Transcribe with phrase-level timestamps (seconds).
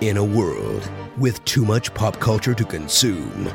[0.00, 3.46] In a world with too much pop culture to consume,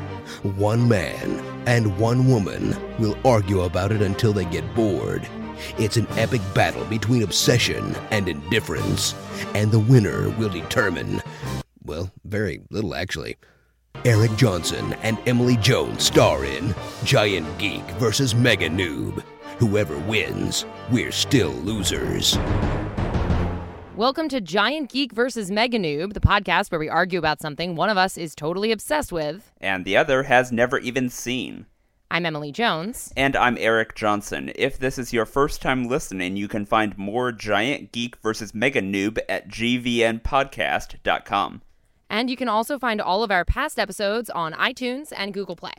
[0.58, 5.26] one man and one woman will argue about it until they get bored.
[5.78, 9.14] It's an epic battle between obsession and indifference,
[9.54, 11.22] and the winner will determine,
[11.82, 13.36] well, very little actually.
[14.04, 19.24] Eric Johnson and Emily Jones star in Giant Geek versus Mega Noob.
[19.58, 22.36] Whoever wins, we're still losers.
[23.96, 27.90] Welcome to Giant Geek versus Mega Noob, the podcast where we argue about something one
[27.90, 29.52] of us is totally obsessed with.
[29.60, 31.66] and the other has never even seen.
[32.10, 33.12] I'm Emily Jones.
[33.16, 34.50] And I'm Eric Johnson.
[34.56, 38.82] If this is your first time listening, you can find more Giant Geek versus Mega
[38.82, 41.62] Noob at gvnpodcast.com.
[42.10, 45.72] And you can also find all of our past episodes on iTunes and Google Play.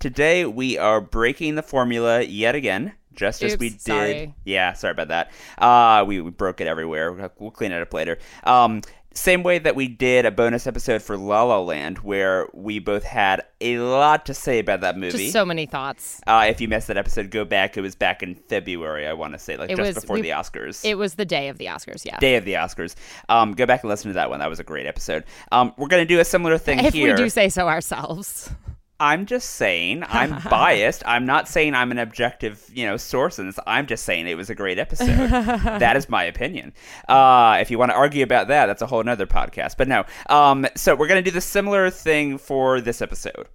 [0.00, 3.80] Today we are breaking the formula yet again, just as we did.
[3.80, 4.34] sorry.
[4.44, 5.30] Yeah, sorry about that.
[5.58, 7.12] Uh, we, we broke it everywhere.
[7.38, 8.18] We'll- clean it up later.
[8.44, 8.82] Um,
[9.16, 13.04] same way that we did a bonus episode for La La Land, where we both
[13.04, 15.16] had a lot to say about that movie.
[15.18, 16.20] Just so many thoughts.
[16.26, 17.76] Uh, if you missed that episode, go back.
[17.76, 20.22] It was back in February, I want to say, like It just was- before we-
[20.22, 20.84] the Oscars.
[20.84, 22.18] It was the day of the Oscars, yeah.
[22.18, 22.96] Day of the Oscars.
[23.28, 24.40] Um, go back and listen to that one.
[24.40, 25.22] That was a great episode.
[25.52, 27.10] Um, we're gonna do a similar thing if here.
[27.14, 28.50] If we do say so ourselves.
[29.00, 30.04] I'm just saying.
[30.06, 31.02] I'm biased.
[31.06, 33.58] I'm not saying I'm an objective, you know, source in this.
[33.66, 35.06] I'm just saying it was a great episode.
[35.08, 36.72] that is my opinion.
[37.08, 39.76] Uh, if you want to argue about that, that's a whole nother podcast.
[39.76, 40.04] But no.
[40.28, 43.48] Um, so we're gonna do the similar thing for this episode.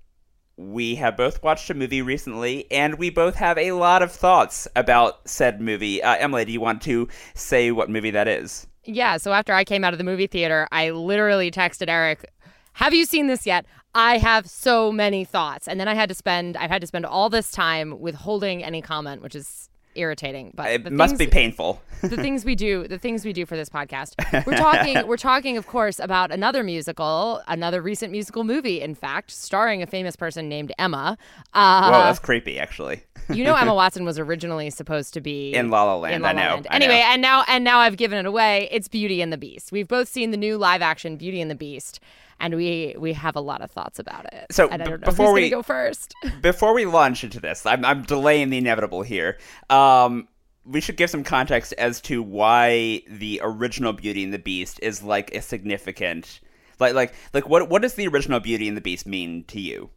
[0.58, 4.68] We have both watched a movie recently, and we both have a lot of thoughts
[4.76, 6.04] about said movie.
[6.04, 8.68] Uh, Emily, do you want to say what movie that is?
[8.84, 12.30] Yeah, so after I came out of the movie theater, I literally texted Eric,
[12.74, 13.66] "Have you seen this yet?
[13.96, 17.06] I have so many thoughts." And then I had to spend I've had to spend
[17.06, 21.82] all this time withholding any comment, which is irritating, but It must things- be painful.
[22.02, 24.14] the things we do the things we do for this podcast
[24.46, 29.32] we're talking we're talking of course about another musical another recent musical movie in fact
[29.32, 31.18] starring a famous person named emma
[31.54, 33.04] uh, Whoa, that's creepy, actually.
[33.28, 36.30] you know emma watson was originally supposed to be In La La Land, in La
[36.30, 36.68] I La know, Land.
[36.70, 37.08] I anyway know.
[37.12, 40.08] and now and now i've given it away it's beauty and the beast we've both
[40.08, 42.00] seen the new live action beauty and the beast
[42.40, 45.62] and we we have a lot of thoughts about it So, b- before we- go
[45.64, 49.38] first before we launch into this, I'm, I'm delaying the inevitable here.
[49.70, 50.28] Um,
[50.66, 55.02] we should give some context as to why the original Beauty and the Beast is
[55.02, 56.42] like a significant,
[56.80, 59.90] like like like what what does the original Beauty and the Beast mean to you?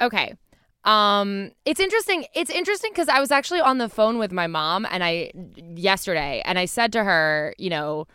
[0.00, 0.34] Okay.
[0.84, 2.26] Um it's interesting.
[2.34, 5.32] It's interesting cuz I was actually on the phone with my mom and I
[5.74, 8.06] yesterday and I said to her, you know,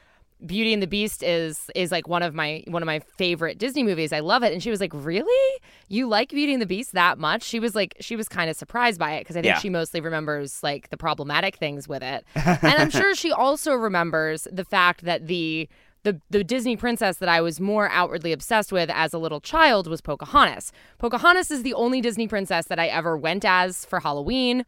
[0.45, 3.83] Beauty and the Beast is is like one of my one of my favorite Disney
[3.83, 4.13] movies.
[4.13, 4.53] I love it.
[4.53, 5.61] And she was like, "Really?
[5.89, 8.55] You like Beauty and the Beast that much?" She was like she was kind of
[8.55, 9.59] surprised by it because I think Yeah.
[9.59, 12.25] she mostly remembers like the problematic things with it.
[12.35, 15.67] and I'm sure she also remembers the fact that the
[16.03, 19.87] the the Disney princess that I was more outwardly obsessed with as a little child
[19.87, 20.71] was Pocahontas.
[20.97, 24.65] Pocahontas is the only Disney princess that I ever went as for Halloween.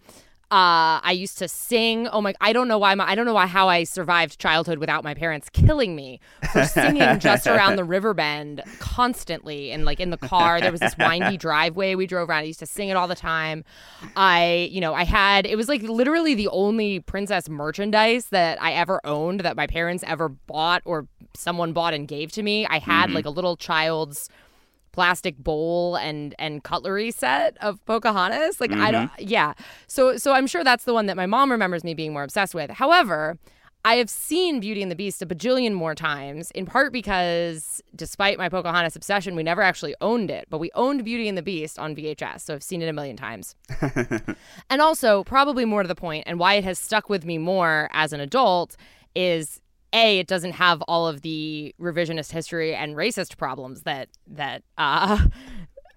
[0.51, 2.09] Uh, I used to sing.
[2.09, 2.34] Oh my!
[2.41, 2.94] I don't know why.
[2.94, 6.19] My, I don't know why how I survived childhood without my parents killing me
[6.51, 10.59] for singing just around the river bend constantly and like in the car.
[10.59, 12.40] There was this windy driveway we drove around.
[12.40, 13.63] I used to sing it all the time.
[14.17, 15.45] I, you know, I had.
[15.45, 20.03] It was like literally the only princess merchandise that I ever owned that my parents
[20.06, 22.66] ever bought or someone bought and gave to me.
[22.66, 24.28] I had like a little child's
[24.91, 28.59] plastic bowl and and cutlery set of Pocahontas.
[28.59, 29.28] Like I don't mm-hmm.
[29.28, 29.53] yeah.
[29.88, 32.53] So so I'm sure that's the one that my mom remembers me being more obsessed
[32.53, 32.69] with.
[32.72, 33.38] However,
[33.84, 38.38] I have seen Beauty and the Beast a bajillion more times, in part because despite
[38.38, 41.79] my Pocahontas obsession, we never actually owned it, but we owned Beauty and the Beast
[41.79, 43.56] on VHS, so I've seen it a million times.
[44.69, 47.90] and also, probably more to the point, and why it has stuck with me more
[47.91, 48.78] as an adult
[49.16, 49.60] is
[49.94, 55.18] a it doesn't have all of the revisionist history and racist problems that that uh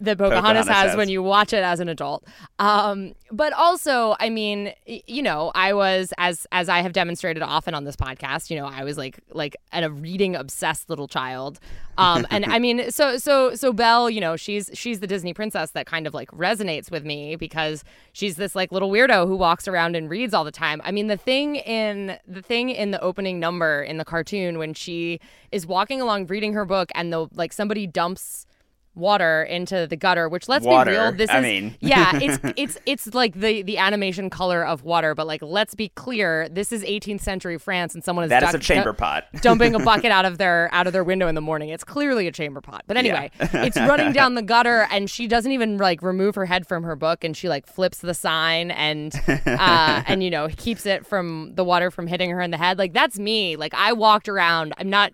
[0.04, 0.97] that Pocahontas, Pocahontas has, has.
[0.97, 2.25] when you watch it as an adult.
[2.59, 7.75] Um, but also, I mean, you know, I was as as I have demonstrated often
[7.75, 8.50] on this podcast.
[8.50, 11.59] You know, I was like like a reading obsessed little child.
[11.99, 15.73] Um, and I mean, so so so Belle, you know, she's she's the Disney princess
[15.73, 19.67] that kind of like resonates with me because she's this like little weirdo who walks
[19.67, 20.81] around and reads all the time.
[20.84, 24.75] I mean, the thing in the thing in the opening number in the cartoon when
[24.75, 25.20] she
[25.50, 28.46] is walking along reading her book and the like somebody dumps
[28.94, 31.76] water into the gutter which let's Water, be real this I is mean.
[31.81, 35.88] yeah it's it's it's like the the animation color of water but like let's be
[35.91, 39.25] clear this is 18th century france and someone is That is duck- a chamber pot.
[39.43, 41.70] dumping a bucket out of their out of their window in the morning.
[41.70, 42.85] It's clearly a chamber pot.
[42.87, 46.67] But anyway it's running down the gutter and she doesn't even like remove her head
[46.67, 50.87] from her book and she like flips the sign and uh and you know keeps
[50.87, 52.79] it from the water from hitting her in the head.
[52.79, 53.56] Like that's me.
[53.56, 54.73] Like i walked around.
[54.79, 55.12] I'm not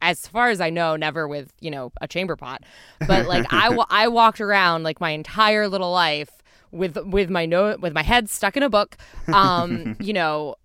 [0.00, 2.62] as far as I know, never with you know a chamber pot.
[3.06, 6.30] But like I I walked around like my entire little life
[6.70, 8.96] with with my note with my head stuck in a book.
[9.32, 10.56] Um, you know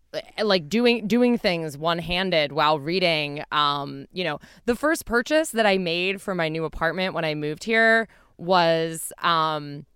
[0.43, 5.75] like doing doing things one-handed while reading um you know the first purchase that i
[5.77, 8.07] made for my new apartment when i moved here
[8.37, 9.87] was um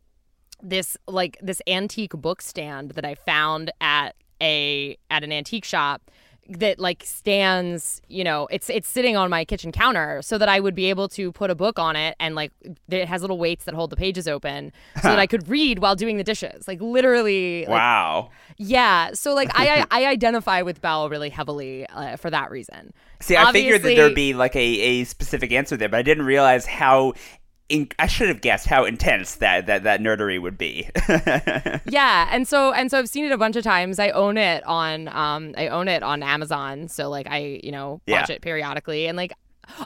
[0.62, 6.10] this like this antique book stand that i found at a at an antique shop
[6.50, 10.60] that like stands you know it's it's sitting on my kitchen counter so that i
[10.60, 12.52] would be able to put a book on it and like
[12.90, 14.72] it has little weights that hold the pages open
[15.02, 18.30] so that i could read while doing the dishes like literally like, Wow.
[18.58, 23.36] yeah so like i i identify with belle really heavily uh, for that reason See,
[23.36, 26.66] I figured that there'd be like a, a specific answer there, but I didn't realize
[26.68, 27.14] how.
[27.70, 30.90] In- I should have guessed how intense that, that, that nerdery would be.
[31.90, 34.64] yeah and so and so i've seen it a bunch of times i own it
[34.66, 38.36] on um i own it on amazon so like i you know watch Yeah.
[38.36, 39.34] it periodically and like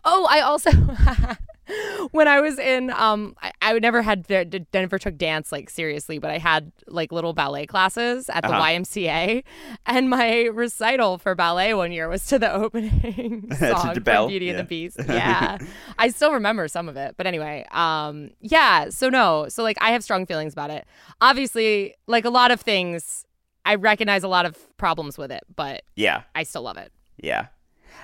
[0.06, 0.72] oh i also
[2.12, 6.19] when i was in um i, I never had d- never took dance like seriously
[6.19, 8.62] but i had like little ballet classes at the Uh-huh.
[8.68, 9.44] ymca
[9.86, 14.50] and my recital for ballet one year was to the opening song to from beauty
[14.50, 14.98] and the beast.
[15.07, 15.57] Yeah.
[15.98, 19.92] I still remember some of it but anyway um yeah so no so like i
[19.92, 20.86] have strong feelings about it.
[21.22, 23.25] Obviously like a lot of things
[23.66, 26.92] i recognize a lot of problems with it but yeah, i still love it.
[27.18, 27.48] Yeah.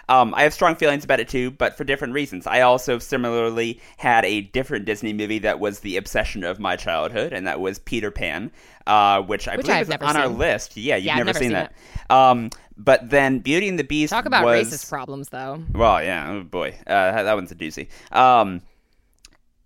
[0.09, 2.47] Um, I have strong feelings about it too, but for different reasons.
[2.47, 7.33] I also similarly had a different Disney movie that was the obsession of my childhood,
[7.33, 8.51] and that was Peter Pan,
[8.85, 10.77] uh, which I Which believe I've is on our list.
[10.77, 11.73] Yeah, you've Yeah, never, never seen, seen that.
[12.09, 14.67] Um, but then Beauty and the Beast talk about was...
[14.71, 17.87] racist problems though Well, yeah, oh boy, uh, that that one's a doozy.
[18.11, 18.61] Um,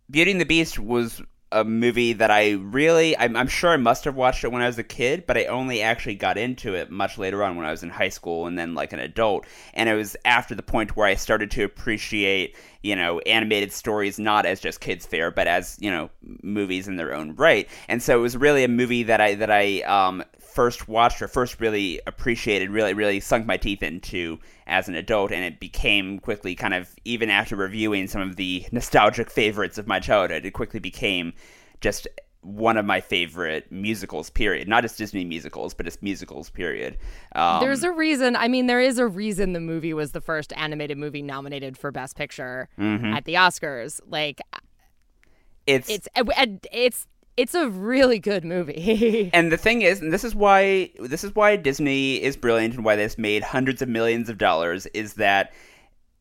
[0.10, 4.06] Beauty and the Beast was a movie that I really, I'm, I'm sure I must
[4.06, 6.89] have watched it when I was a kid, but I only actually got into it
[6.89, 9.45] much later on when I was in high school and then like an adult.
[9.74, 14.18] And it was after the point where I started to appreciate, you know, animated stories
[14.18, 16.09] not as just kids fare, but as you know,
[16.42, 17.68] movies in their own right.
[17.88, 21.27] And so it was really a movie that I that I um, first watched or
[21.27, 26.19] first really appreciated, really really sunk my teeth into as an adult, and it became
[26.19, 30.51] quickly kind of even after reviewing some of the nostalgic favorites of my childhood, it
[30.51, 31.33] quickly became
[31.81, 32.07] just
[32.44, 34.31] one of my favorite musicals.
[34.31, 34.68] Period.
[34.68, 36.50] Not just Disney musicals, but just musicals.
[36.50, 36.97] Period.
[37.36, 40.51] Um, there's a reason i mean there is a reason the movie was the first
[40.57, 43.13] animated movie nominated for best picture Mm-hmm.
[43.13, 44.42] at the oscars like
[45.68, 46.07] it's it's
[46.71, 47.07] it's
[47.42, 49.32] it's a really good movie.
[49.34, 52.86] And the thing is, and this is why this is why Disney is brilliant and
[52.86, 55.52] why this made hundreds of millions of dollars is that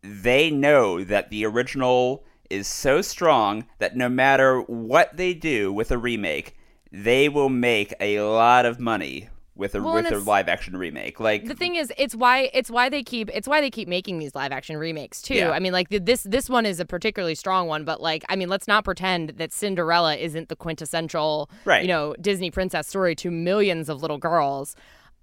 [0.03, 5.91] they know that the original is so strong that no matter what they do with
[5.91, 6.57] a remake,
[6.91, 9.29] they will make a lot of money
[9.61, 11.21] with a Well, with a live action remake.
[11.21, 14.19] Like the thing is it's why it's why they keep it's why they keep making
[14.19, 15.51] these live action remakes too Yeah.
[15.51, 18.35] i mean like th- this this one is a particularly strong one but like i
[18.37, 21.83] mean let's not pretend that cinderella isn't the quintessential Right.
[21.83, 24.75] you know disney princess story to millions of little girls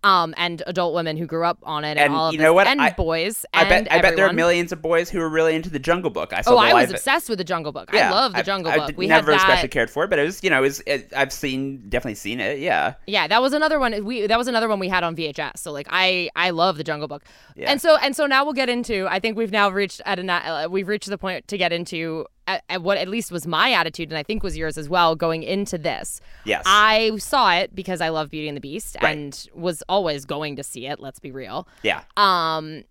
[0.04, 2.44] um and adult women who grew up on it and, And all of you this,
[2.46, 2.68] know what?
[2.68, 5.30] and I- boys I and bet I bet there are millions of boys who are
[5.30, 6.34] really into the Jungle Book.
[6.34, 8.46] I saw oh i was obsessed with the jungle book yeah, i love the I've-
[8.46, 10.60] jungle book we never had that especially cared for it, but it was you know
[10.60, 12.60] it was it, I've seen definitely seen it.
[12.60, 12.94] Yeah.
[13.08, 14.06] Yeah, that was another one.
[14.06, 15.58] We that was another one we had on VHS.
[15.58, 17.24] So like I I love the Jungle Book.
[17.56, 17.72] Yeah.
[17.72, 19.08] And so and so now we'll get into.
[19.10, 22.26] I think we've now reached at an uh, we've reached the point to get into
[22.48, 25.16] at, at what at least was my attitude, and I think was yours as well,
[25.16, 26.22] going into this.
[26.46, 26.64] Yes.
[26.66, 29.16] I saw it because I love Beauty and the Beast Right.
[29.18, 31.00] and was always going to see it.
[31.00, 31.68] Let's be real.
[31.84, 32.04] Yeah.
[32.16, 32.84] Um,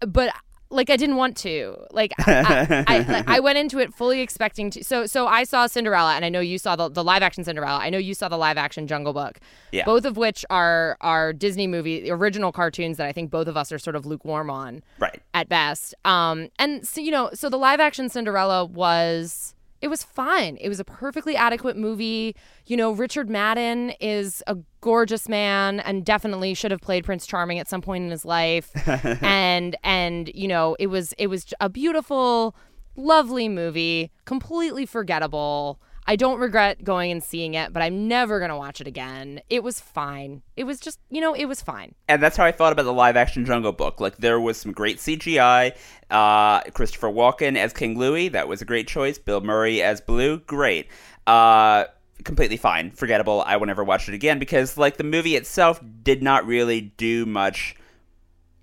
[0.00, 0.34] but
[0.72, 1.76] like I didn't want to.
[1.92, 4.82] Like I, I, like, I went into it fully expecting to.
[4.84, 7.78] So so I saw Cinderella, and I know you saw the, the live action Cinderella.
[7.78, 9.38] I know you saw the live action Jungle Book.
[9.70, 9.84] Yeah.
[9.84, 13.70] Both of which are are Disney movie original cartoons that I think both of us
[13.70, 15.20] are sort of lukewarm on Right.
[15.34, 15.94] at best.
[16.04, 20.56] Um, and so you know, so the live action Cinderella was it was fine.
[20.60, 22.36] It was a perfectly adequate movie.
[22.66, 27.58] You know, Richard Madden is a gorgeous man and definitely should have played Prince Charming
[27.58, 28.70] at some point in his life.
[29.22, 32.54] and and you know, it was it was a beautiful,
[32.94, 35.80] lovely movie, completely forgettable.
[36.06, 39.40] I don't regret going and seeing it, but I'm never going to watch it again.
[39.48, 40.42] It was fine.
[40.56, 41.94] It was just, you know, it was fine.
[42.08, 44.00] and that's how I felt about the live action Jungle Book.
[44.00, 45.76] Like there was some great CGI.
[46.10, 49.16] Uh, Christopher Walken as King Louie, that was a great choice.
[49.18, 50.88] Bill Murray as Baloo, great.
[51.26, 51.84] Uh,
[52.24, 53.42] completely fine, forgettable.
[53.46, 57.26] I will never watch it again because like the movie itself did not really do
[57.26, 57.76] much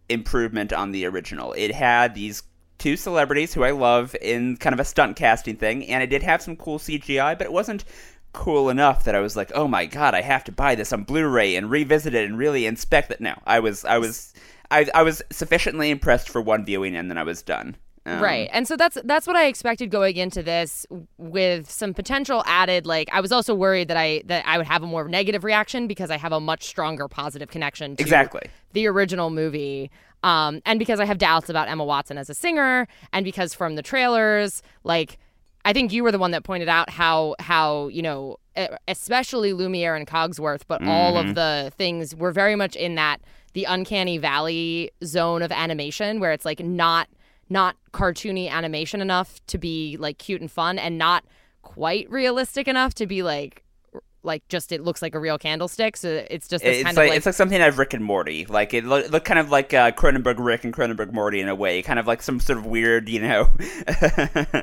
[0.10, 1.53] improvement on the original.
[1.53, 2.43] It had these
[2.79, 6.24] two celebrities who I love in kind of a stunt casting thing, and it did
[6.24, 7.86] have some cool CGI, but it wasn't
[8.33, 11.03] cool enough that I was like, "Oh my god, I have to buy this on
[11.03, 14.33] Blu-ray and revisit it and really inspect it." No, I was I was
[14.71, 17.75] I I was sufficiently impressed for one viewing, and then I was done.
[18.05, 18.50] Um, right.
[18.53, 20.86] And so that's that's what I expected going into this
[21.17, 24.83] with some potential added like I was also worried that I that I would have
[24.83, 28.50] a more negative reaction because I have a much stronger positive connection to Exactly.
[28.74, 29.91] the original movie.
[30.23, 33.75] Um, and because I have doubts about Emma Watson as a singer, and because from
[33.75, 35.17] the trailers, like
[35.65, 38.38] I think you were the one that pointed out how how you know
[38.88, 41.29] especially Lumiere and Cogsworth, but all Mm-hmm.
[41.29, 43.21] of the things were very much in that
[43.53, 47.07] the uncanny valley zone of animation where it's like not
[47.49, 51.23] not cartoony animation enough to be like cute and fun, and not
[51.61, 53.63] quite realistic enough to be like
[54.23, 55.97] like just it looks like a real candlestick.
[55.97, 57.93] So it's just this It's kind like, of like it's like something out of Rick
[57.93, 58.45] and Morty.
[58.45, 61.55] Like it looked look kind of like uh, Cronenberg Rick and Cronenberg Morty in a
[61.55, 63.47] way, kind of like some sort of weird, you know.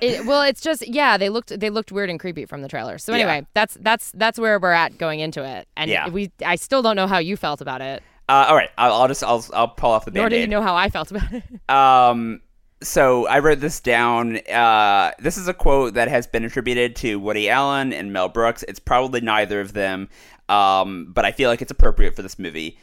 [0.03, 2.99] It, well, it's just yeah, they looked they looked weird and creepy from the trailer.
[2.99, 3.19] So Yeah.
[3.19, 6.09] anyway, that's that's that's where we're at going into it, and Yeah.
[6.09, 9.09] we I still don't know how you felt about it, uh, all right, I'll, I'll
[9.09, 11.45] just I'll I'll pull off the nor do you know how I felt about it.
[11.71, 12.41] Um,
[12.83, 14.39] so I wrote this down.
[14.49, 18.65] Uh, this is a quote that has been attributed to Woody Allen and Mel Brooks.
[18.69, 20.09] It's probably neither of them,
[20.49, 22.79] um, but I feel like it's appropriate for this movie.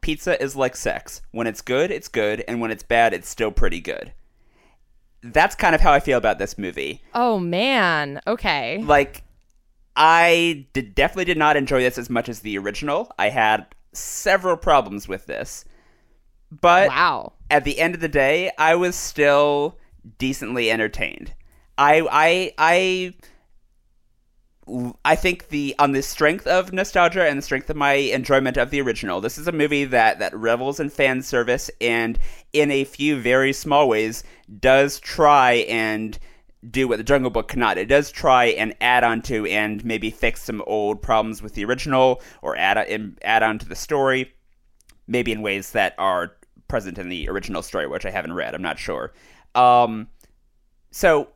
[0.00, 1.22] Pizza is like sex.
[1.30, 4.12] When it's good, it's good, and when it's bad, it's still pretty good.
[5.22, 7.02] That's kind of how I feel about this movie.
[7.14, 9.22] oh man, okay, Like,
[9.96, 13.10] I did, definitely did not enjoy this as much as the original.
[13.18, 15.64] I had several problems with this.
[16.50, 19.78] But wow, at the end of the day, I was still
[20.18, 21.34] decently entertained.
[21.76, 23.14] I I I
[25.04, 28.70] I think the on the strength of nostalgia and the strength of my enjoyment of
[28.70, 32.18] the original, this is a movie that that revels in fan service and
[32.52, 34.22] in a few very small ways
[34.60, 36.18] does try and
[36.70, 37.78] do what the Jungle Book cannot.
[37.78, 41.64] It does try and add on to and maybe fix some old problems with the
[41.64, 44.32] original or add add on to the story
[45.10, 46.36] maybe in ways that are
[46.70, 48.54] present in the original story, which I haven't read.
[48.54, 49.12] I'm not sure.
[49.54, 50.08] Um,
[50.92, 51.28] so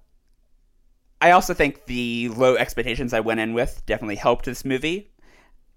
[1.21, 5.11] I also think the low expectations I went in with definitely helped this movie.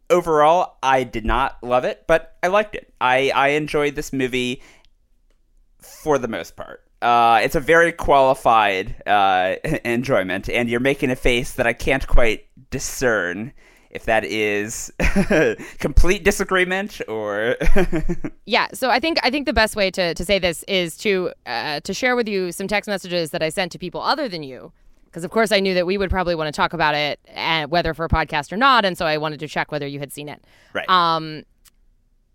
[0.10, 2.94] Overall, I did not love it, but I liked it.
[3.02, 4.62] I, I enjoyed this movie
[5.80, 6.84] for the most part.
[7.02, 12.08] Uh, it's a very qualified uh, enjoyment, and you're making a face that I can't
[12.08, 13.54] quite discern
[13.98, 14.92] if that is
[15.80, 17.58] complete disagreement or
[18.46, 18.68] yeah.
[18.72, 21.80] So I think I think the best way to to say this is to uh,
[21.82, 24.72] to share with you some text messages that I sent to people other than you.
[25.06, 27.66] Because of course I knew that we would probably want to talk about it, uh,
[27.66, 30.12] whether for a podcast or not, and so I wanted to check whether you had
[30.14, 30.46] seen it.
[30.74, 30.88] right.
[30.88, 31.44] Um,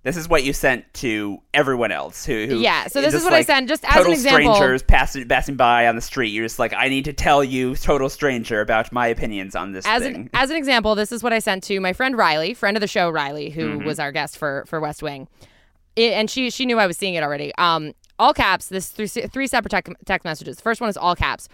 [0.04, 3.32] this is what you sent to everyone else who, who Yeah, so this is what
[3.32, 4.54] I sent, just as an example.
[4.54, 6.28] strangers passing passing by on the street.
[6.30, 9.86] You're just like, I need to tell you, total stranger, about my opinions on this
[9.86, 10.14] as thing.
[10.16, 12.80] an as an example, this is what I sent to my friend Riley, friend of
[12.80, 13.86] the show Riley, who Mm-hmm.
[13.86, 15.28] was our guest for for West Wing,
[15.96, 17.52] It- and she she knew I was seeing it already.
[17.56, 18.66] Um, all caps.
[18.68, 20.60] This three three separate text messages.
[20.60, 21.48] First one is all caps.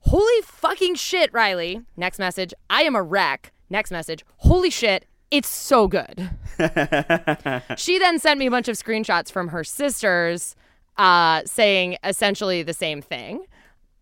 [0.00, 1.80] Holy fucking shit, Riley.
[1.96, 2.52] Next message.
[2.68, 3.52] I am a wreck.
[3.70, 4.24] Next message.
[4.38, 5.06] Holy shit.
[5.30, 6.30] It's so good.
[7.76, 10.54] she then sent me a bunch of screenshots from her sisters
[10.96, 13.44] uh, saying essentially the same thing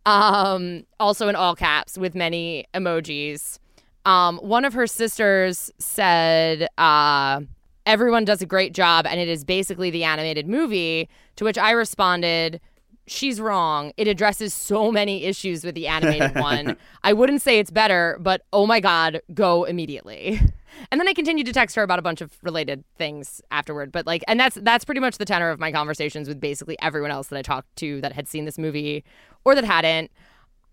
[0.07, 3.59] um, also in all caps with many emojis.
[4.05, 7.43] Um, one of her sisters said, uh,
[7.85, 11.09] Everyone does a great job, and it is basically the animated movie.
[11.37, 12.61] To which I responded,
[13.09, 13.93] She's wrong.
[13.97, 16.76] It addresses so many issues with the animated one.
[17.02, 20.41] I wouldn't say it's better, but oh my God, go immediately.
[20.91, 23.93] And then I continued to text her about a bunch of related things afterward.
[23.93, 27.11] But like, and that's that's pretty much the tenor of my conversations with basically everyone
[27.11, 29.05] else that I talked to that had seen this movie
[29.45, 30.11] or that hadn't.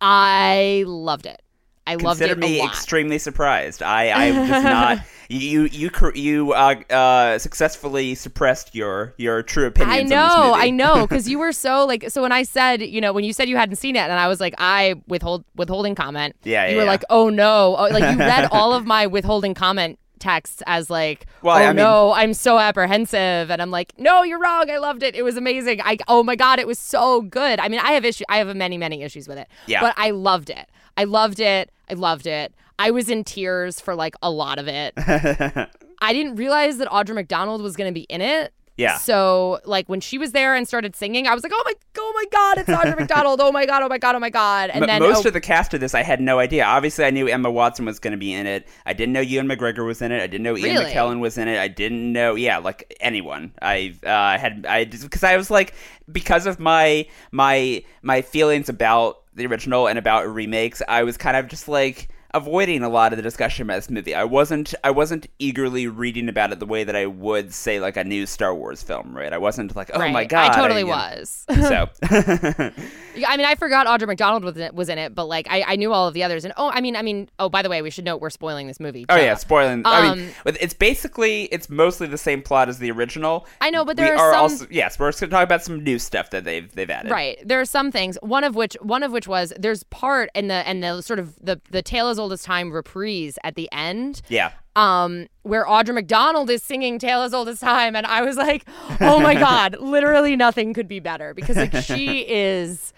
[0.02, 1.42] I loved it.
[1.90, 2.70] I loved Consider it me lot.
[2.70, 3.82] extremely surprised.
[3.84, 5.00] I, I was not.
[5.32, 10.12] You you you uh, uh, successfully suppressed your your true opinions.
[10.12, 10.54] I know.
[10.56, 12.10] I know, because you were so like.
[12.10, 14.28] So when I said, you know, when you said you hadn't seen it, and I
[14.28, 16.36] was like, I withhold withholding comment.
[16.44, 16.90] Yeah, You yeah, were yeah.
[16.90, 21.28] like, oh no, oh, like you read all of my withholding comment texts as like,
[21.44, 24.70] Well, oh I mean- no, I'm so apprehensive, and I'm like, no, you're wrong.
[24.70, 25.16] I loved it.
[25.16, 25.80] It was amazing.
[25.82, 27.60] I oh my god, it was so good.
[27.60, 28.24] I mean, I have issue.
[28.30, 29.48] I have many many issues with it.
[29.68, 29.82] Yeah.
[29.82, 30.68] But I loved it.
[31.00, 31.72] I loved it.
[31.90, 32.54] I loved it.
[32.78, 34.94] I was in tears for like a lot of it.
[34.98, 38.52] I didn't realize that Audra McDonald was going to be in it.
[38.76, 38.98] Yeah.
[38.98, 42.12] So like when she was there and started singing, I was like, oh my, oh
[42.16, 43.40] my God, it's Audra McDonald.
[43.42, 44.72] Oh my God, oh my God, oh my God.
[44.72, 46.66] And M- then most oh, of the cast of this, I had no idea.
[46.66, 48.68] Obviously, I knew Emma Watson was going to be in it.
[48.86, 50.22] I didn't know Ewan McGregor was in it.
[50.22, 50.92] I didn't know Ian Really?
[50.92, 51.60] McKellen was in it.
[51.60, 53.54] I didn't know, yeah, like anyone.
[53.62, 55.74] I uh, had I because I was like
[56.12, 60.82] because of my my my feelings about the original and about remakes.
[60.88, 64.14] I was kind of just like avoiding a lot of the discussion about this movie.
[64.16, 67.98] I wasn't I wasn't eagerly reading about it the way that I would say like
[67.98, 69.34] a new Star Wars film, right?
[69.34, 70.12] I wasn't like, oh right.
[70.12, 70.90] my god, I totally know.
[70.90, 71.46] was.
[71.70, 71.90] So
[73.16, 75.48] Yeah, I mean, I forgot Audra McDonald was in it, was in it but like
[75.50, 76.46] I, I knew all of the others.
[76.46, 78.68] And oh, I mean, I mean, oh, by the way, we should note we're spoiling
[78.68, 79.06] this movie.
[79.10, 79.82] Oh yeah, spoiling.
[79.86, 83.46] I mean, Um, it's basically it's mostly the same plot as the original.
[83.62, 85.84] I know, but there are are some- also yes, we're going to talk about some
[85.84, 87.12] new stuff that they've they've added.
[87.12, 87.40] Right.
[87.46, 88.18] There are some things.
[88.22, 91.36] One of which one of which was there's part in the and the sort of
[91.44, 94.22] the the tale as old as time reprise at the end.
[94.28, 94.52] Yeah.
[94.76, 98.66] Um, where Audra McDonald is singing "Tale as Old as Time," and I was like,
[99.00, 102.94] "Oh my god!" Literally nothing could be better because like she is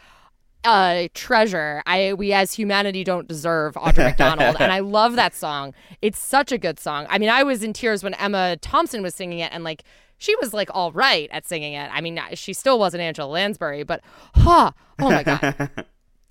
[0.66, 1.82] a treasure.
[1.86, 5.74] I we as humanity don't deserve Audra McDonald, and I love that song.
[6.02, 7.06] It's such a good song.
[7.10, 9.84] I mean, I was in tears when Emma Thompson was singing it, and like
[10.18, 11.90] she was like all right at singing it.
[11.92, 14.02] I mean, she still wasn't Angela Lansbury, but
[14.36, 15.86] huh, oh my god.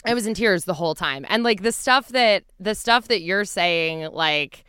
[0.05, 1.27] I was in tears the whole time.
[1.29, 4.65] And like the stuff that the stuff that you're saying, like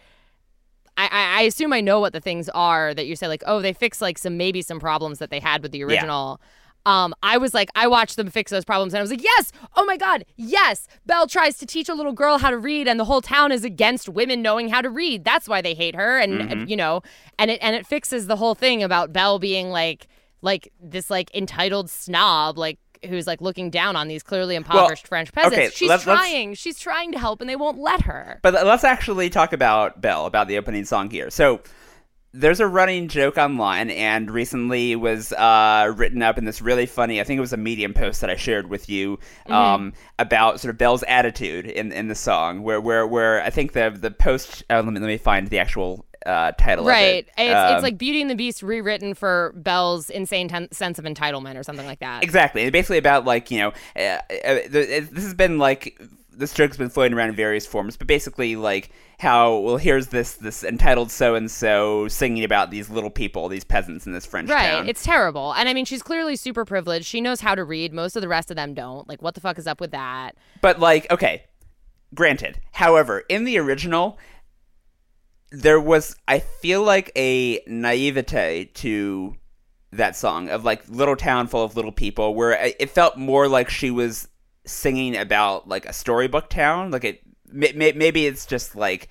[0.98, 3.74] I, I assume I know what the things are that you say, like, oh, they
[3.74, 6.42] fix like some maybe some problems that they had with the original.
[6.86, 9.52] Um, I was like, I watched them fix those problems, and I was like, yes,
[9.76, 10.88] oh my god, yes.
[11.06, 13.64] Belle tries to teach a little girl how to read, and the whole town is
[13.64, 15.24] against women knowing how to read.
[15.24, 17.02] That's why they hate her, and, and you know,
[17.38, 20.08] and it and it fixes the whole thing about Belle being like
[20.42, 25.32] like this like entitled snob, like who's like looking down on these clearly impoverished French
[25.34, 25.56] peasants.
[25.58, 28.40] okay, she's let's- let's- trying, she's trying to help, and they won't let her.
[28.44, 31.30] But let's actually talk about Belle, about the opening song here.
[31.30, 31.62] So
[32.34, 37.20] there's a running joke online, and recently was uh, written up in this really funny.
[37.20, 39.52] I think it was a Medium post that I shared with you Mm-hmm.
[39.54, 43.74] um, about sort of Belle's attitude in in the song, where where where I think
[43.74, 44.64] the the post.
[44.70, 46.86] Uh, let me let me find the actual uh, title.
[46.86, 47.24] Right.
[47.24, 47.50] Of it.
[47.50, 51.06] It's, Um, it's like Beauty and the Beast rewritten for Belle's insane ten- sense of
[51.06, 52.24] entitlement or something like that.
[52.24, 52.64] Exactly.
[52.64, 54.20] It's basically about like you know, uh, uh,
[54.70, 56.00] the- it- this has been like
[56.34, 60.36] this joke's been floating around in various forms, but basically like how well here's this
[60.36, 64.50] this entitled so and so singing about these little people, these peasants in this French
[64.50, 64.72] Right.
[64.72, 64.90] town.
[64.90, 65.54] It's terrible.
[65.54, 67.06] And I mean, she's clearly super privileged.
[67.06, 67.94] She knows how to read.
[67.94, 69.08] Most of the rest of them don't.
[69.10, 70.36] Like, what the fuck is up with that?
[70.62, 71.44] But like, okay,
[72.16, 72.60] granted.
[72.72, 74.18] However, in the original,
[75.52, 79.36] there was I feel like a naivete to
[79.92, 83.70] that song of like little town full of little people, where it felt more like
[83.70, 84.28] she was
[84.66, 86.92] singing about like a storybook town.
[86.92, 89.10] Like it, may, may, maybe it's just like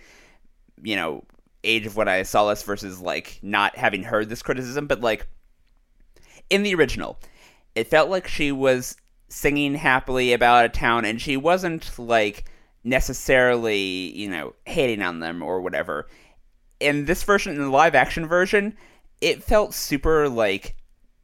[0.82, 1.24] you know,
[1.64, 5.26] age of when I saw this versus like not having heard this criticism, but like
[6.48, 7.18] in the original,
[7.74, 8.96] it felt like she was
[9.28, 12.50] singing happily about a town and she wasn't like
[12.82, 16.08] necessarily, you know, hating on them or whatever.
[16.80, 18.76] In this version, in the live action version,
[19.20, 20.74] it felt super like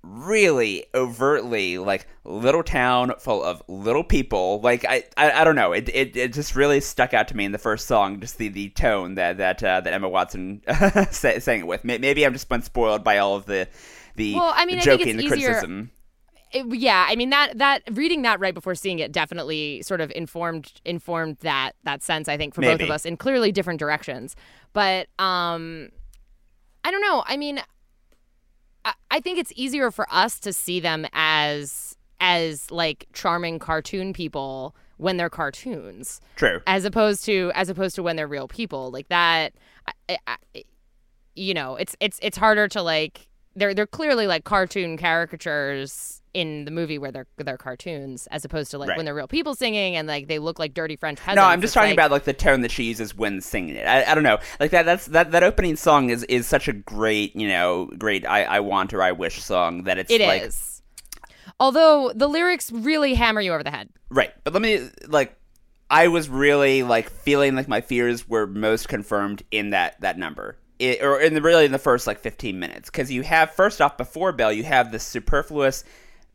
[0.03, 4.61] really overtly like little town full of little people.
[4.61, 5.73] Like i i, I don't know.
[5.73, 8.49] It, it it just really stuck out to me in the first song just the
[8.49, 10.63] the tone that that uh, that emma watson
[11.11, 11.85] sa- sang it with.
[11.85, 13.69] Maybe i'm just been spoiled by all of the
[14.15, 15.91] the, Well, I mean, I think joking it's the easier- criticism
[16.57, 20.11] It, yeah, I mean that that reading that right before seeing it definitely sort of
[20.13, 24.35] informed informed that that sense I think for both of us in clearly different directions.
[24.73, 25.91] But um
[26.83, 27.25] I don't know.
[27.27, 27.61] I mean
[28.87, 34.15] I, I think it's easier for us to see them as as like charming cartoon
[34.15, 38.91] people when they're cartoons true as opposed to as opposed to when they're real people
[38.91, 39.53] like that
[40.09, 40.37] I, I,
[41.35, 46.67] you know it's it's it's harder to like they're they're clearly like cartoon caricatures in
[46.67, 48.97] the movie where they're they're cartoons as opposed to like Right.
[48.99, 51.37] when they're real people singing and like they look like dirty French peasants.
[51.37, 53.77] No, I'm just It's talking like- about like the tone that she uses when singing
[53.77, 53.87] it.
[53.87, 54.85] I, I don't know, like that.
[54.85, 55.31] That's that.
[55.33, 58.27] That opening song is is such a great, you know, great.
[58.27, 60.83] I I want or I wish song that it's It is.
[61.23, 63.89] like Although the lyrics really hammer you over the head.
[64.11, 64.33] right.
[64.45, 65.35] But let me like,
[65.89, 70.59] I was really like feeling like my fears were most confirmed in that that number.
[70.79, 73.81] It, or in the really in the first like 15 minutes because you have first
[73.81, 75.85] off before Belle you have this superfluous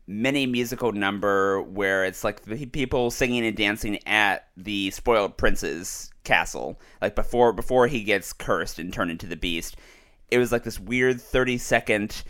[0.08, 6.10] mini musical number where it's like the people singing and dancing at the spoiled prince's
[6.24, 6.80] castle.
[7.00, 9.76] Like before before he gets cursed and turned into the beast
[10.32, 12.24] it was like this weird 30 second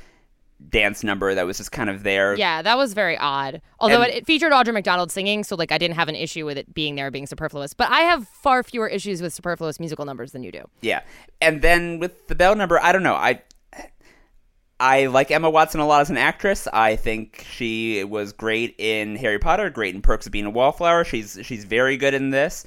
[0.70, 3.60] dance number that was just kind of there Yeah, that was very odd.
[3.80, 6.58] Although it, it featured Audra McDonald singing, so like I didn't have an issue with
[6.58, 7.74] it being there being superfluous.
[7.74, 10.64] But I have far fewer issues with superfluous musical numbers than you do.
[10.80, 11.02] Yeah,
[11.40, 13.14] and then with the Belle number, I don't know.
[13.14, 13.42] I
[14.82, 16.66] I like Emma Watson a lot as an actress.
[16.72, 21.04] I think she was great in Harry Potter, great in Perks of Being a Wallflower.
[21.04, 22.66] She's she's very good in this.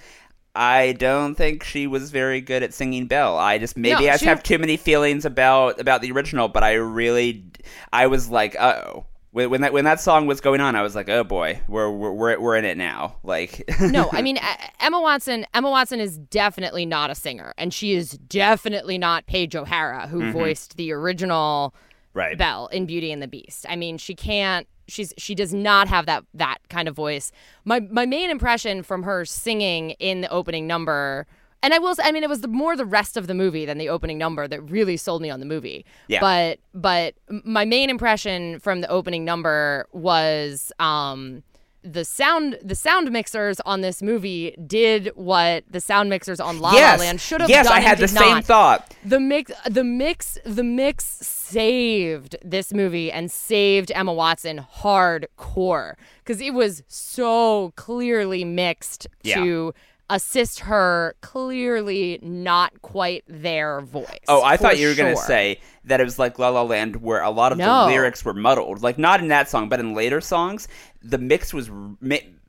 [0.55, 3.37] I don't think she was very good at singing Belle.
[3.37, 6.63] I just maybe No, I just have too many feelings about about the original, but
[6.63, 7.45] I really
[7.91, 9.05] I was like, uh oh.
[9.31, 11.91] when, when that when that song was going on, I was like, oh boy, we're
[11.91, 13.17] we're we're, we're in it now.
[13.23, 14.37] Like, no, I mean
[14.79, 15.45] Emma Watson.
[15.53, 20.21] Emma Watson is definitely not a singer, and she is definitely not Paige O'Hara, who
[20.21, 20.31] mm-hmm.
[20.31, 21.75] voiced the original
[22.15, 22.37] right.
[22.37, 23.65] Belle in Beauty and the Beast.
[23.69, 24.67] I mean, she can't.
[24.87, 27.31] She's she does not have that that kind of voice.
[27.63, 31.27] My my main impression from her singing in the opening number
[31.65, 31.95] and I will.
[32.03, 34.47] I mean, it was the, more the rest of the movie than the opening number
[34.47, 35.83] that really sold me on the movie.
[36.07, 36.19] Yeah.
[36.21, 41.41] But but my main impression from the opening number was um,
[41.85, 42.57] the sound.
[42.61, 46.99] The sound mixers on this movie did what the sound mixers on La yes.
[46.99, 47.77] La Land should have yes, done.
[47.77, 48.45] Yes, I had the same not.
[48.45, 48.95] thought.
[49.05, 49.51] The mix.
[49.69, 50.37] The mix.
[50.45, 55.93] The mix saved this movie and saved Emma Watson hardcore
[56.23, 59.35] because it was so clearly mixed yeah.
[59.35, 59.73] to
[60.09, 64.19] assist her clearly not quite their voice.
[64.27, 65.05] Oh, I thought you were sure.
[65.05, 67.81] going to say that it was like La La Land where a lot of no.
[67.81, 68.81] the lyrics were muddled.
[68.81, 70.67] Like not in that song, but in later songs,
[71.01, 71.69] the mix was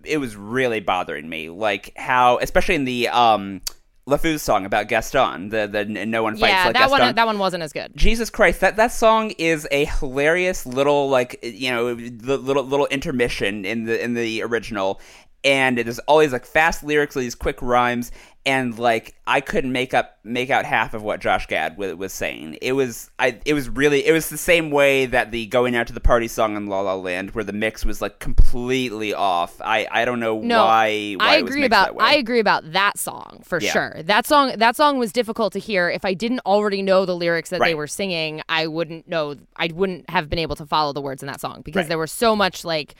[0.05, 1.49] it was really bothering me.
[1.49, 3.63] Like how especially in the um
[4.09, 7.01] LeFou's song about Gaston, the the no one fights yeah, like that Gaston.
[7.01, 7.91] one that one wasn't as good.
[7.97, 13.65] Jesus Christ, that that song is a hilarious little like you know little little intermission
[13.65, 15.01] in the in the original,
[15.45, 18.11] and it is always like fast lyrics, these quick rhymes,
[18.47, 22.13] and like I couldn't make up make out half of what Josh Gad was, was
[22.13, 22.59] saying.
[22.63, 25.89] It was I it was really it was the same way that the going out
[25.89, 29.61] to the party song in La La Land, where the mix was like completely off.
[29.61, 31.27] I I don't know no, why, why.
[31.27, 33.73] I agree about I agree about that song for yeah.
[33.73, 34.03] sure.
[34.05, 35.91] That song that song was difficult to hear.
[35.91, 37.71] If I didn't already know the lyrics that right.
[37.71, 39.35] they were singing, I wouldn't know.
[39.57, 41.89] I wouldn't have been able to follow the words in that song because right.
[41.89, 42.95] there was so much like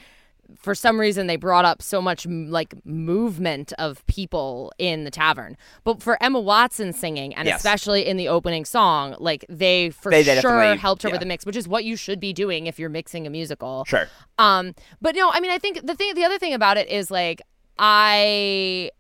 [0.57, 5.57] for some reason they brought up so much like movement of people in the tavern
[5.85, 7.59] but for emma watson singing and yes.
[7.59, 11.15] especially in the opening song like they for they sure helped her yeah.
[11.15, 13.85] with the mix which is what you should be doing if you're mixing a musical
[13.85, 16.89] sure um but no i mean i think the thing the other thing about it
[16.89, 17.41] is like
[17.79, 18.91] i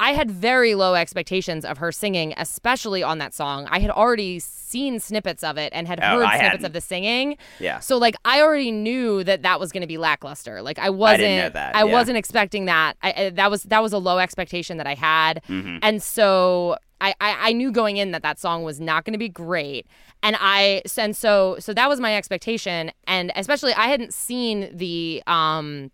[0.00, 3.68] I had very low expectations of her singing, especially on that song.
[3.70, 6.64] I had already seen snippets of it and had oh, heard I snippets hadn't.
[6.66, 7.36] of the singing.
[7.60, 7.78] Yeah.
[7.78, 10.62] So like I already knew that that was going to be lackluster.
[10.62, 11.92] Like I wasn't I, that, I yeah.
[11.92, 12.96] wasn't expecting that.
[13.02, 15.42] I, I, that was that was a low expectation that I had.
[15.48, 15.78] Mm-hmm.
[15.82, 19.18] And so I, I, I knew going in that that song was not going to
[19.18, 19.86] be great.
[20.22, 25.22] And I and so so that was my expectation and especially I hadn't seen the
[25.26, 25.90] um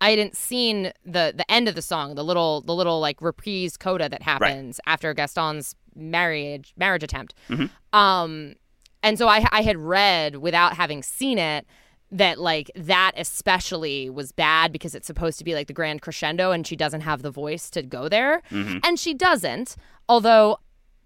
[0.00, 3.76] I hadn't seen the the end of the song, the little the little like reprise
[3.76, 4.92] coda that happens right.
[4.92, 7.34] after Gaston's marriage marriage attempt.
[7.48, 7.98] Mm-hmm.
[7.98, 8.54] Um,
[9.02, 11.66] and so I I had read without having seen it
[12.10, 16.50] that like that especially was bad because it's supposed to be like the grand crescendo
[16.50, 18.78] and she doesn't have the voice to go there, mm-hmm.
[18.84, 19.76] and she doesn't.
[20.08, 20.58] Although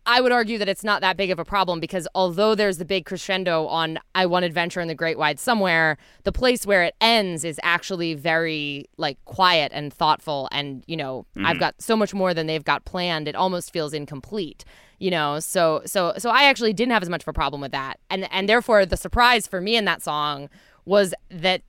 [0.07, 2.85] I would argue that it's not that big of a problem because although there's the
[2.85, 6.95] big crescendo on I Want Adventure in the Great Wide Somewhere, the place where it
[7.01, 11.47] ends is actually very like quiet and thoughtful and, you know, Mm-hmm.
[11.47, 13.29] I've got so much more than they've got planned.
[13.29, 14.65] It almost feels incomplete.
[14.99, 17.73] You know, so so so I actually didn't have as much of a problem with
[17.73, 18.01] that.
[18.09, 20.49] And and therefore the surprise for me in that song
[20.87, 21.63] was that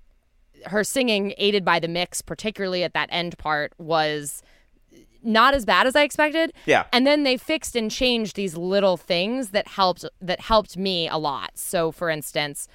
[0.68, 4.42] her singing aided by the mix, particularly at that end part, was
[5.24, 6.54] not as bad as I expected.
[6.66, 6.86] Yeah.
[6.94, 11.18] And then they fixed and changed these little things that helped that helped me a
[11.18, 11.52] lot.
[11.56, 12.68] So for instance,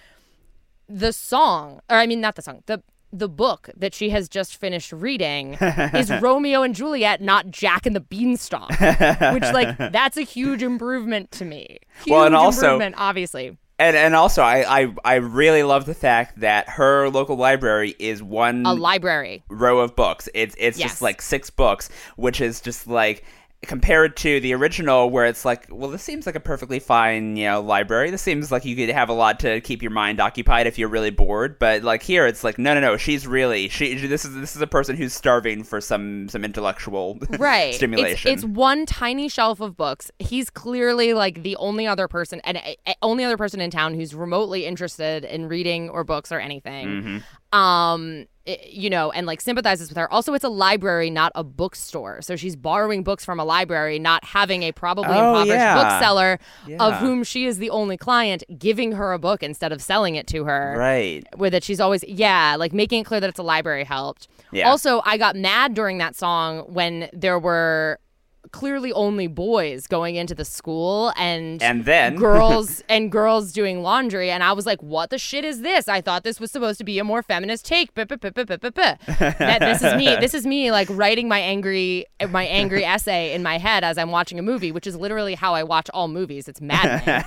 [0.88, 2.82] the song or I mean not the song, the
[3.14, 5.54] the book that she has just finished reading
[5.94, 8.70] is Romeo and Juliet, not Jack and the Beanstalk.
[8.70, 11.78] which like that's a huge improvement to me.
[12.04, 13.58] Huge Well, and also- obviously.
[13.82, 18.22] And and also I, I I really love the fact that her local library is
[18.22, 19.42] one A library.
[19.48, 20.28] row of books.
[20.34, 20.90] It's it's Yes.
[20.90, 23.24] just like six books, which is just like
[23.62, 27.46] compared to the original where it's like, well, this seems like a perfectly fine, you
[27.46, 28.10] know, library.
[28.10, 30.88] This seems like you could have a lot to keep your mind occupied if you're
[30.88, 31.58] really bored.
[31.58, 32.96] But like here, it's like, no, no, no.
[32.96, 33.94] She's really she.
[33.94, 38.32] This is this is a person who's starving for some some intellectual right stimulation.
[38.32, 42.58] It's, it's one tiny shelf of books he's clearly like the only other person and
[42.58, 47.22] uh, only other person in town who's remotely interested in reading or books or anything
[47.52, 47.58] Mm-hmm.
[47.58, 51.44] um Eh, you know and like sympathizes with her also it's a library not a
[51.44, 55.74] bookstore so she's borrowing books from a library not having a probably Oh, impoverished yeah.
[55.98, 56.38] bookseller
[56.80, 60.26] of whom she is the only client giving her a book instead of selling it
[60.26, 61.22] to her right.
[61.36, 64.68] with it she's always yeah like making it clear that it's a library helped Yeah.
[64.68, 68.00] also i got mad during that song when there were
[68.50, 74.30] clearly only boys going into the school and And then girls and girls doing laundry.
[74.30, 75.88] And i was like what the shit is this?
[75.88, 77.94] I thought this was supposed to be a more feminist take.
[77.94, 80.16] That this is me.
[80.16, 84.10] This is me like writing my angry my angry essay in my head as i'm
[84.10, 86.48] watching a movie which is literally how i watch all movies.
[86.48, 87.24] It's maddening.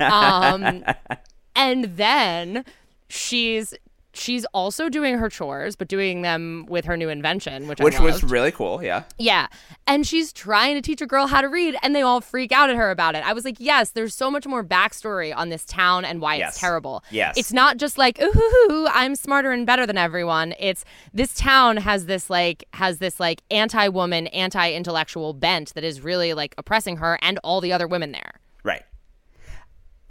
[0.00, 0.84] Um
[1.56, 2.64] and then
[3.08, 3.74] she's
[4.18, 8.22] she's also doing her chores, but doing them with her new invention, which which was
[8.24, 8.82] really cool.
[8.82, 9.04] Yeah.
[9.18, 9.46] Yeah.
[9.86, 12.68] And she's trying to teach a girl how to read, and they all freak out
[12.70, 13.26] at her about it.
[13.26, 16.50] I was like, yes, there's so much more backstory on this town and why Yes.
[16.54, 17.02] it's terrible.
[17.10, 17.36] Yes.
[17.38, 20.54] It's not just like, ooh, I'm smarter and better than everyone.
[20.58, 26.34] It's this town has this like has this like anti-woman, anti-intellectual bent that is really
[26.34, 28.32] like oppressing her and all the other women there.
[28.64, 28.82] Right.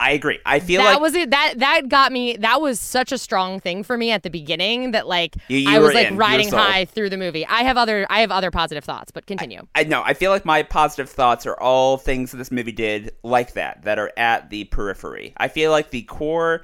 [0.00, 0.38] I agree.
[0.46, 1.30] I feel that like was it.
[1.30, 2.36] That that got me.
[2.36, 4.92] That was such a strong thing for me at the beginning.
[4.92, 6.16] That like You- you I was like in.
[6.16, 7.44] Riding high through the movie.
[7.46, 9.66] I have other I have other positive thoughts, but continue.
[9.74, 10.02] I know.
[10.04, 13.82] I feel like my positive thoughts are all things that this movie did like that,
[13.82, 15.32] that are at the periphery.
[15.36, 16.62] I feel like the core,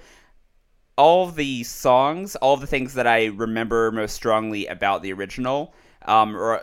[0.96, 5.74] all of the songs, all the things that I remember most strongly about the original,
[6.06, 6.62] um, or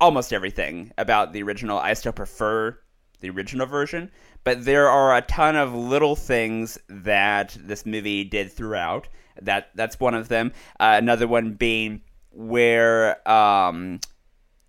[0.00, 2.78] almost everything about the original, I still prefer
[3.20, 4.12] the original version.
[4.48, 9.06] But there are a ton of little things that this movie did throughout.
[9.42, 10.54] That that's one of them.
[10.80, 14.00] Uh, another one being where um,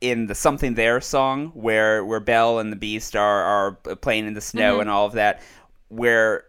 [0.02, 4.34] in the Something There song where where Belle and the Beast are are playing in
[4.34, 5.42] the snow and all of that
[5.88, 6.44] where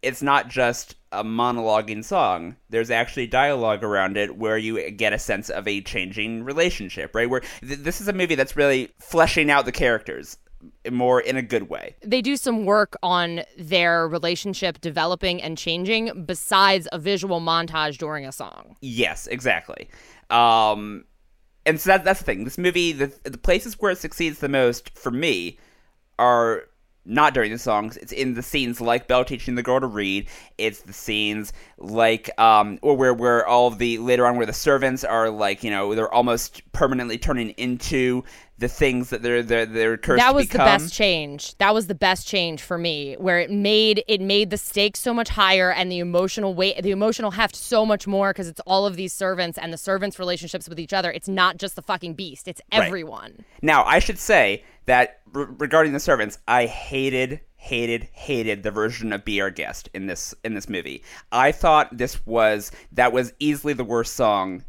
[0.00, 2.54] it's not just a monologuing song.
[2.70, 7.28] There's actually dialogue around it where you get a sense of a changing relationship, right?
[7.28, 10.36] Where th- this is a movie that's really fleshing out the characters
[10.90, 11.94] more in a good way.
[12.02, 18.26] they do some work on their relationship developing and changing besides a visual montage during
[18.26, 18.76] a song.
[18.80, 19.88] Yes, exactly.
[20.30, 21.04] Um,
[21.66, 22.44] and so that, that's the thing.
[22.44, 25.58] This movie, the the places where it succeeds the most for me
[26.18, 26.64] are
[27.08, 27.96] not during the songs.
[27.96, 30.28] It's in the scenes like Belle teaching the girl to read.
[30.58, 34.52] It's the scenes like um or where where all of the later on where the
[34.52, 38.24] servants are like you know they're almost permanently turning into
[38.58, 41.56] the things that they're they're, they're cursed that was the best change.
[41.58, 45.14] That was the best change for me, where it made it made the stakes so
[45.14, 48.84] much higher and the emotional weight, the emotional heft so much more because it's all
[48.86, 51.10] of these servants and the servants' relationships with each other.
[51.10, 52.82] It's not just the fucking beast; it's Right.
[52.82, 53.44] everyone.
[53.62, 59.12] Now, I should say that re- regarding the servants, I hated, hated, hated the version
[59.12, 61.02] of "Be Our Guest" in this in this movie.
[61.32, 64.64] I thought this was that was easily the worst song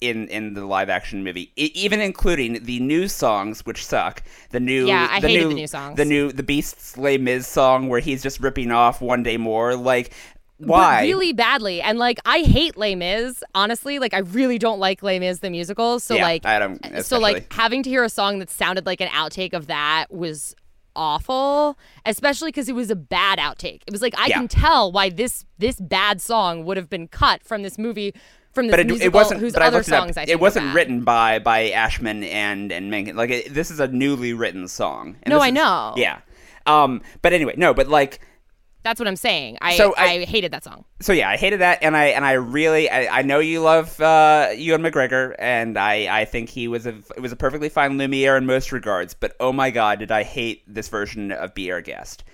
[0.00, 4.22] in in the live action movie, e- even including the new songs, which suck.
[4.50, 5.96] The new, Yeah, I the hated new, the new songs.
[5.96, 9.74] The new, the Beast's Les Mis song where he's just ripping off "One Day More."
[9.76, 10.12] Like,
[10.58, 11.02] why?
[11.02, 13.42] Really badly, and like I hate Les Mis.
[13.54, 15.98] Honestly, like I really don't like Les Mis the musical.
[16.00, 19.00] So Yeah, like, I don't- so like having to hear a song that sounded like
[19.00, 20.54] an outtake of that was
[20.96, 24.36] awful especially because it was a bad outtake it was like i Yeah.
[24.36, 28.14] can tell why this this bad song would have been cut from this movie
[28.52, 29.40] from this but it, musical it wasn't.
[29.40, 29.84] whose but I other up.
[29.84, 33.16] songs I think It wasn't written by by Ashman and and Menken.
[33.16, 35.16] Like it, this is a newly written song.
[35.24, 35.94] And No, I is- know.
[35.96, 36.18] Yeah.
[36.64, 37.02] Um.
[37.20, 37.74] But anyway, no.
[37.74, 38.20] But like,
[38.84, 41.60] that's what i'm saying i So I, I- hated that song so yeah, I hated
[41.60, 45.76] that, and I and I really, I, I know you love uh, Ewan McGregor, and
[45.76, 49.12] I I think he was a it was a perfectly fine Lumiere in most regards.
[49.12, 52.24] But oh my god, did I hate this version of Be Our Guest.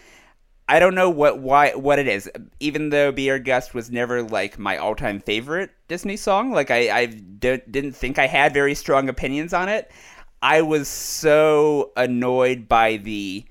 [0.68, 2.30] I don't know what why what it is.
[2.60, 6.70] Even though "Be Our Guest" was never like my all time favorite Disney song, like
[6.70, 9.90] I I don't- didn't think I had very strong opinions on it.
[10.42, 13.44] I was so annoyed by the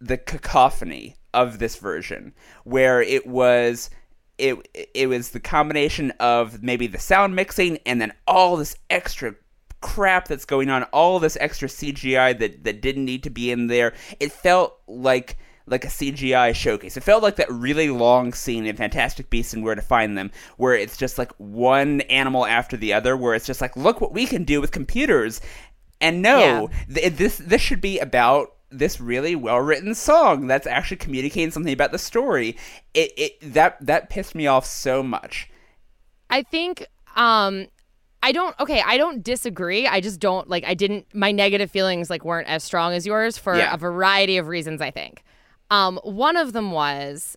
[0.00, 2.32] the cacophony of this version,
[2.64, 3.90] where it was
[4.38, 4.56] it
[4.94, 9.34] it was the combination of maybe the sound mixing and then all this extra
[9.80, 13.68] crap that's going on, all this extra CGI that that didn't need to be in
[13.68, 13.94] there.
[14.18, 16.96] It felt like like a CGI showcase.
[16.96, 20.30] It felt like that really long scene in Fantastic Beasts and Where to Find Them,
[20.56, 24.12] where it's just like one animal after the other, where it's just like, look what
[24.12, 25.40] we can do with computers.
[26.00, 30.98] And no, th- this this should be about this really well written song that's actually
[30.98, 32.56] communicating something about the story.
[32.94, 35.48] It, it that that pissed me off so much.
[36.30, 37.66] I think um
[38.22, 39.86] I don't okay, I don't disagree.
[39.86, 43.38] I just don't like I didn't my negative feelings like weren't as strong as yours
[43.38, 43.72] for Yeah.
[43.72, 45.22] a variety of reasons, I think.
[45.70, 47.36] Um one of them was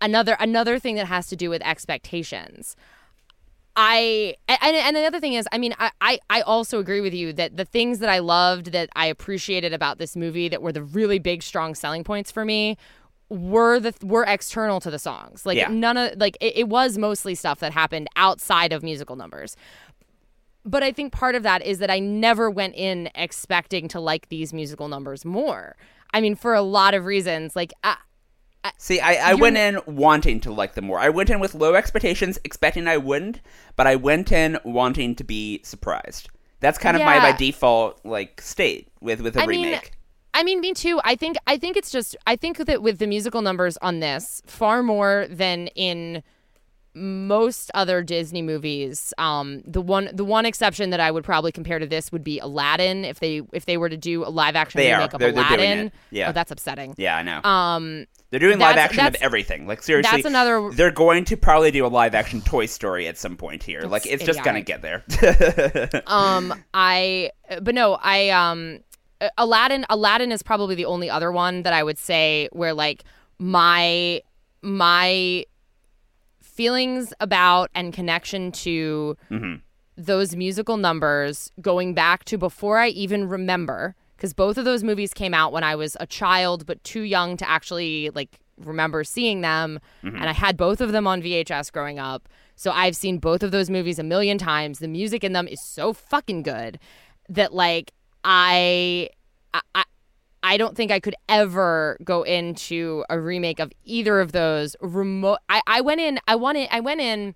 [0.00, 2.74] another another thing that has to do with expectations.
[3.74, 7.14] I and and the other thing is, I mean, I, I I also agree with
[7.14, 10.72] you that the things that I loved that I appreciated about this movie that were
[10.72, 12.76] the really big strong selling points for me
[13.30, 15.46] were the were external to the songs.
[15.46, 15.68] Like Yeah.
[15.68, 19.56] none of like it, it was mostly stuff that happened outside of musical numbers.
[20.64, 24.28] But I think part of that is that I never went in expecting to like
[24.28, 25.76] these musical numbers more.
[26.14, 27.96] I mean, for a lot of reasons, like I,
[28.78, 30.98] See, I, I went in wanting to like them more.
[30.98, 33.40] I went in with low expectations, expecting I wouldn't,
[33.76, 36.28] but I went in wanting to be surprised.
[36.60, 39.92] That's kind of my, my default like state with with a I mean, remake.
[40.32, 41.00] I mean, me too.
[41.04, 44.42] I think I think it's just I think that with the musical numbers on this,
[44.46, 46.22] far more than in
[46.94, 51.78] most other Disney movies, um, the one the one exception that I would probably compare
[51.78, 53.04] to this would be Aladdin.
[53.04, 55.02] If they if they were to do a live action They are.
[55.02, 55.92] of They're- they're doing Aladdin, it.
[56.10, 56.28] Yeah.
[56.28, 56.94] oh, that's upsetting.
[56.98, 57.42] Yeah, I know.
[57.42, 59.66] Um, They're doing live action of everything.
[59.66, 63.16] Like seriously, that's another- They're going to probably do a live action Toy Story at
[63.16, 63.82] some point here.
[63.82, 65.02] like it's just gonna get there.
[66.06, 67.30] um, I
[67.62, 68.80] but no, I um,
[69.20, 69.86] uh, Aladdin.
[69.88, 73.04] Aladdin is probably the only other one that I would say where like
[73.38, 74.20] my
[74.62, 75.44] my
[76.62, 79.54] feelings about and connection to Mm-hmm.
[79.96, 85.12] those musical numbers going back to before I even remember because both of those movies
[85.12, 89.40] came out when I was a child but too young to actually like remember seeing
[89.40, 90.16] them Mm-hmm.
[90.16, 92.28] and I had both of them on VHS growing up.
[92.54, 94.78] So I've seen both of those movies a million times.
[94.78, 96.78] The music in them is so fucking good
[97.28, 97.92] that like
[98.24, 99.10] I
[99.74, 99.82] I,
[100.42, 105.38] I don't think I could ever go into a remake of either of those remote
[105.48, 107.34] I, I went in I wanted I went in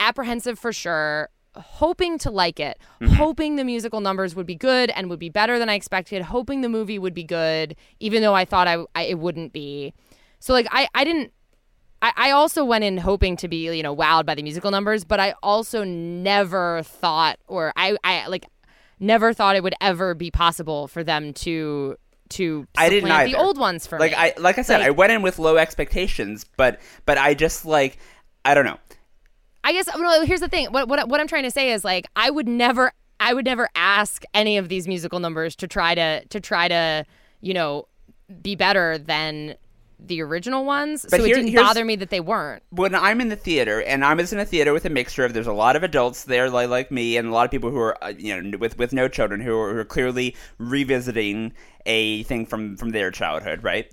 [0.00, 3.12] apprehensive for sure hoping to like it mm-hmm.
[3.14, 6.62] hoping the musical numbers would be good and would be better than i expected hoping
[6.62, 9.92] the movie would be good even though i thought i, I it wouldn't be.
[10.38, 11.32] So like i i didn't
[12.00, 15.04] I, I also went in hoping to be you know wowed by the musical numbers
[15.04, 18.46] but i also never thought or i i like
[19.02, 21.96] never thought it would ever be possible for them to
[22.30, 24.90] to I didn't the old ones for like me I like I said, Like- I
[24.90, 27.98] went in with low expectations, but but I just like
[28.44, 28.78] I don't know.
[29.64, 30.66] I guess well, here's the thing.
[30.72, 33.68] What, what what I'm trying to say is like I would never I would never
[33.76, 37.04] ask any of these musical numbers to try to to try to
[37.40, 37.86] you know
[38.40, 39.56] be better than
[40.06, 41.06] the original ones.
[41.08, 42.62] But so here- it didn't bother me that they weren't.
[42.70, 45.46] when I'm in the theater, and I'm in a theater with a mixture of there's
[45.46, 48.02] a lot of adults there like, like me, and a lot of people who are
[48.04, 51.52] uh, you know with with no children who are, who are clearly revisiting
[51.86, 53.90] a thing from from their childhood, right?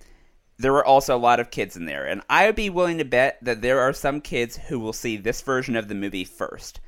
[0.58, 3.06] There were also a lot of kids in there, and I would be willing to
[3.06, 6.82] bet that there are some kids who will see this version of the movie first.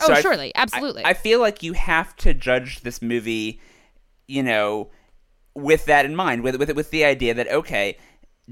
[0.00, 1.04] Oh, So I- surely, I- absolutely.
[1.04, 3.60] I, feel like you have to judge this movie,
[4.26, 4.90] you know,
[5.54, 7.96] with that in mind, with with with the idea that okay,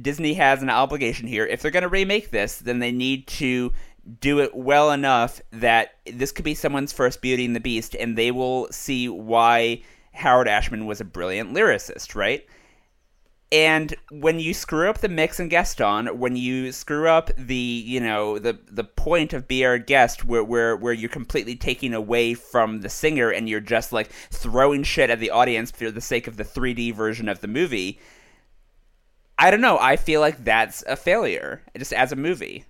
[0.00, 1.46] Disney has an obligation here.
[1.46, 3.72] If they're going to remake this, then they need to
[4.20, 8.18] do it well enough that this could be someone's first Beauty and the Beast, and
[8.18, 12.46] they will see why Howard Ashman was a brilliant lyricist, right?
[13.52, 18.00] And when you screw up the mix and Gaston, when you screw up the you
[18.00, 22.34] know the the point of be our guest, where where where you're completely taking away
[22.34, 26.26] from the singer and you're just like throwing shit at the audience for the sake
[26.26, 28.00] of the 3D version of the movie,
[29.38, 29.78] I don't know.
[29.78, 32.64] I feel like that's a failure just as a movie.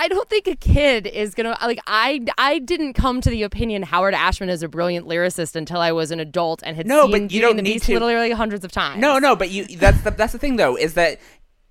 [0.00, 1.80] I don't think a kid is gonna like.
[1.88, 5.90] I I didn't come to the opinion Howard Ashman is a brilliant lyricist until I
[5.90, 8.30] was an adult and had No, seen but you don't the need Beast to- literally
[8.30, 9.00] hundreds of times.
[9.00, 11.18] No, no, but you that's the, that's the thing though is that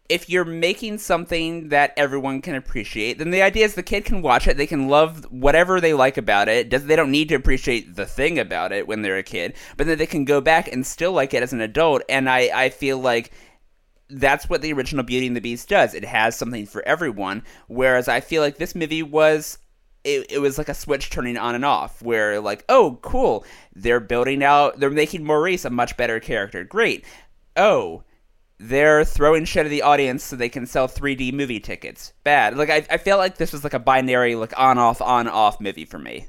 [0.10, 4.21] if you're making something that everyone can appreciate, then the idea is the kid can
[4.21, 6.69] watch it, they can love whatever they like about it.
[6.69, 9.86] Does they don't need to appreciate the thing about it when they're a kid, but
[9.88, 12.03] then they can go back and still like it as an adult.
[12.10, 13.31] And I I feel like
[14.10, 15.93] that's what the original Beauty and the Beast does.
[15.93, 17.43] It has something for everyone.
[17.67, 19.58] Whereas I feel like this movie was
[20.04, 24.00] it, it was like a switch turning on and off where like oh cool they're
[24.00, 27.04] building out they're making maurice a much better character great
[27.58, 28.04] oh
[28.60, 32.70] they're throwing shit at the audience so they can sell 3d movie tickets bad like
[32.70, 35.86] i, I feel like this was like a binary like on off on off movie
[35.86, 36.28] for me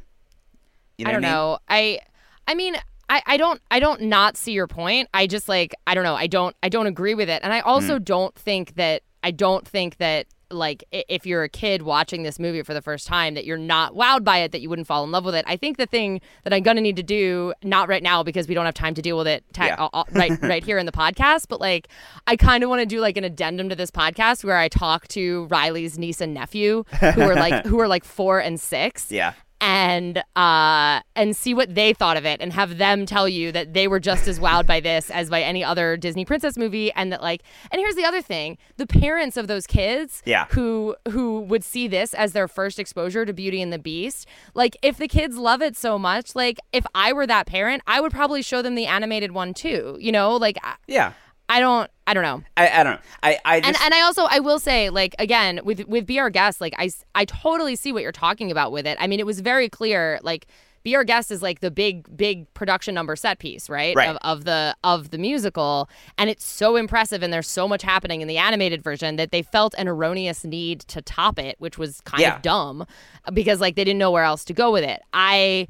[0.97, 1.33] you know I don't I mean?
[1.33, 1.59] know.
[1.69, 2.01] I
[2.49, 2.77] I mean
[3.09, 5.09] I, I don't I don't not see your point.
[5.15, 6.15] I just like I don't know.
[6.15, 7.41] I don't I don't agree with it.
[7.43, 8.05] And I also Hmm.
[8.05, 12.63] don't think that I don't think that like if you're a kid watching this movie
[12.63, 15.11] for the first time that you're not wowed by it that you wouldn't fall in
[15.11, 15.45] love with it.
[15.47, 18.49] I think the thing that I'm going to need to do not right now because
[18.49, 19.89] we don't have time to deal with it ta- Yeah.
[19.93, 21.89] uh, right right here in the podcast, but like
[22.27, 25.07] I kind of want to do like an addendum to this podcast where I talk
[25.09, 29.35] to Riley's niece and nephew who are like who are like 4 and 6 yeah
[29.61, 33.75] and uh and see what they thought of it and have them tell you that
[33.75, 37.13] they were just as wowed by this as by any other Disney princess movie and
[37.13, 37.43] that like
[37.73, 38.57] and here's the other thing.
[38.77, 40.47] The parents of those kids Yeah.
[40.51, 44.77] who who would see this as their first exposure to Beauty and the Beast like
[44.83, 48.13] if the kids love it so much like if I were that parent I would
[48.13, 50.37] probably show them the animated one too you know?
[50.37, 51.13] Like yeah
[51.49, 54.01] I don't I don't know i, I don't know i i just and and I
[54.03, 57.77] also I will say like again with with Be Our Guest like I, I totally
[57.77, 58.97] see what you're talking about with it.
[59.01, 60.47] I mean it was very clear like
[60.83, 64.09] Be Our Guest is like the big big production number set piece right, Right.
[64.11, 68.21] Of, of the of the musical and it's so impressive and there's so much happening
[68.21, 72.01] in the animated version that they felt an erroneous need to top it which was
[72.03, 72.37] kind Yeah.
[72.37, 72.87] of dumb
[73.33, 75.01] because like they didn't know where else to go with it.
[75.13, 75.69] I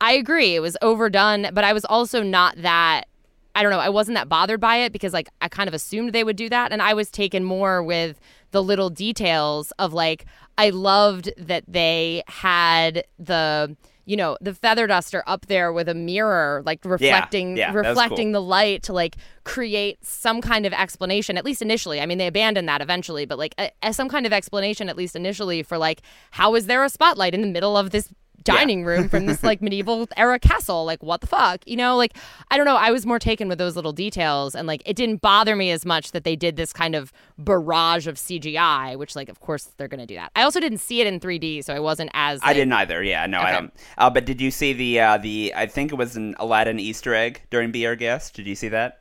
[0.00, 3.06] I agree it was overdone but I was also not that
[3.54, 3.78] I don't know.
[3.78, 6.48] I wasn't that bothered by it because like I kind of assumed they would do
[6.48, 8.20] that, and I was taken more with
[8.50, 10.26] the little details of like
[10.58, 13.76] I loved that they had the
[14.06, 18.28] you know the feather duster up there with a mirror like reflecting yeah, was reflecting
[18.28, 18.42] cool.
[18.42, 22.26] the light to like create some kind of explanation at least initially i mean they
[22.26, 25.78] abandoned that eventually but like a, a- some kind of explanation at least initially for
[25.78, 28.12] like how is there a spotlight in the middle of this
[28.44, 32.16] dining room from this like medieval era castle like what the fuck you know like
[32.50, 35.20] i don't know i was more taken with those little details and like it didn't
[35.20, 39.28] bother me as much that they did this kind of barrage of cgi which like
[39.28, 41.80] of course they're gonna do that i also didn't see it in 3d so i
[41.80, 43.02] wasn't as I didn't either.
[43.02, 43.72] Yeah, no, I don't.
[43.98, 45.52] Uh, but did you see the uh, the?
[45.54, 48.34] I think it was an Aladdin Easter egg during Be Our Guest.
[48.34, 49.00] Did you see that?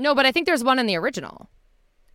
[0.00, 1.48] no but i think there's one in the original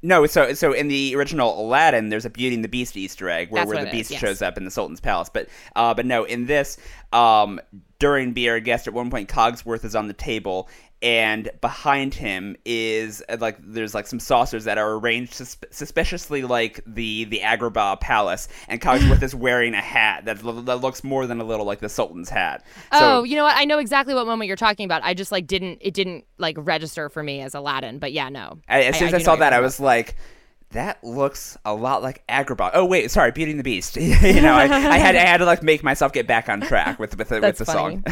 [0.05, 3.49] No, so so in the original Aladdin, there's a Beauty and the Beast Easter egg
[3.49, 4.21] where, That's where the Beast is, yes.
[4.21, 5.29] shows up in the Sultan's palace.
[5.33, 6.77] But uh, but no, in this,
[7.11, 7.59] um,
[7.97, 10.69] during Be Our Guest, at one point Cogsworth is on the table,
[11.05, 16.41] and behind him is uh, like there's like some saucers that are arranged sus- suspiciously
[16.41, 21.27] like the the Agrabah palace, and Cogsworth is wearing a hat that, that looks more
[21.27, 22.65] than a little like the Sultan's hat.
[22.91, 25.31] oh So, you know what i know exactly what moment you're talking about i just
[25.31, 28.97] like didn't it didn't like register for me as aladdin but yeah no I- as
[28.97, 30.15] soon as I, do know saw that, I was like,
[30.71, 32.71] that looks a lot like Agrabah.
[32.73, 33.95] Oh wait, sorry, Beauty and the Beast.
[33.97, 34.09] you
[34.41, 37.15] know, I, I had I had to like make myself get back on track with
[37.17, 38.03] with the, with That's the song.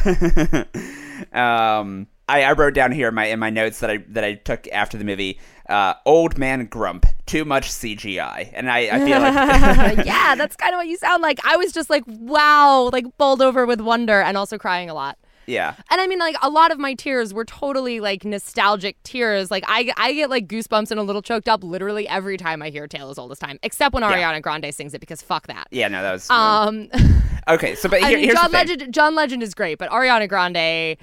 [1.33, 4.35] um, I, I wrote down here in my in my notes that I that I
[4.35, 5.39] took after the movie.
[5.69, 10.73] Uh, old man grump, too much CGI, and I, I feel like yeah, that's kind
[10.73, 11.39] of what you sound like.
[11.45, 15.17] I was just like, wow, like bowled over with wonder and also crying a lot.
[15.45, 19.51] Yeah, And I mean, like a lot of my tears were totally like nostalgic tears.
[19.51, 22.69] Like I, I get like goosebumps and a little choked up literally every time I
[22.69, 25.67] hear "Tale as Old as Time," except when Ariana Grande sings it because fuck that.
[25.71, 25.87] yeah.
[25.87, 26.89] No, that was Um,
[27.47, 27.75] okay.
[27.75, 28.51] So, but I mean, here's John.
[28.51, 30.97] Legend, John Legend is great, but Ariana Grande,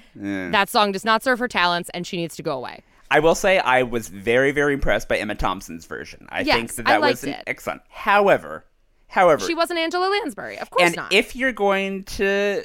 [0.53, 2.81] that song does not serve her talents, and she needs to go away.
[3.13, 6.27] I will say I was very very impressed by Emma Thompson's version.
[6.31, 7.43] I Yes, think that that was an it.
[7.49, 7.83] excellent.
[7.89, 8.65] However,
[9.09, 11.13] however, She wasn't Angela Lansbury, of course and not.
[11.13, 12.65] if you're going to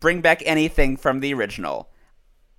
[0.00, 1.90] bring back anything from the original,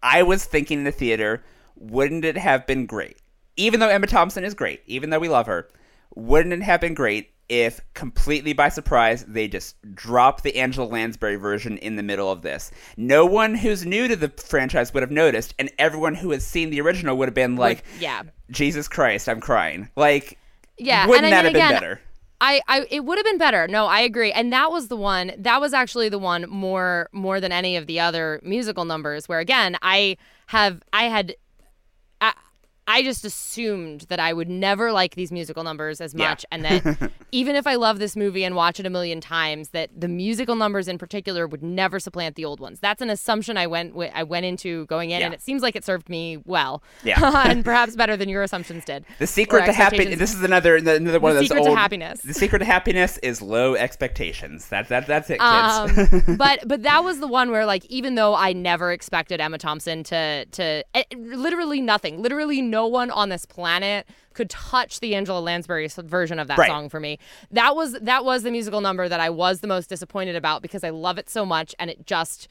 [0.02, 1.44] I was thinking in the theater,
[1.76, 3.18] wouldn't it have been great?
[3.56, 5.70] Even though Emma Thompson is great, even though we love her,
[6.16, 11.36] wouldn't it have been great if completely by surprise they just dropped the Angela Lansbury
[11.36, 12.72] version in the middle of this?
[12.98, 16.70] No one who's new to the franchise would have noticed, and everyone who has seen
[16.70, 19.90] the original would have been like, yeah, Jesus Christ, I'm crying.
[19.96, 20.38] Like,
[20.78, 22.02] yeah, wouldn't I that mean, have been again, better?
[22.44, 23.70] I, I it would have been better.
[23.70, 24.34] No, I agree.
[24.34, 27.88] And that was the one that was actually the one more more than any of
[27.88, 30.18] the other musical numbers where again, I
[30.48, 31.36] have I had
[32.88, 36.30] I, just assumed that I would never like these musical numbers as Yeah.
[36.30, 39.70] much and that even if I love this movie and watch it a million times
[39.70, 42.80] that the musical numbers in particular would never supplant the old ones.
[42.80, 45.26] That's an assumption I went wi- I went into going in Yeah.
[45.28, 46.84] and it seems like it served me well.
[47.04, 47.20] Yeah.
[47.50, 49.06] and perhaps better than your assumptions did.
[49.20, 50.20] The secret to happiness.
[50.20, 51.78] This is another another one The of those secret to old.
[51.78, 52.22] happiness.
[52.22, 54.68] The secret to happiness is low expectations.
[54.70, 56.24] That that that's it, kids.
[56.24, 59.58] Um, but but that was the one where like even though I never expected Emma
[59.58, 65.14] Thompson to to eh, literally nothing, literally no one on this planet could touch the
[65.16, 66.68] Angela Lansbury version of that Right.
[66.70, 67.20] song for me.
[67.52, 70.84] That was that was the musical number that I was the most disappointed about because
[70.84, 72.48] I love it so much and it just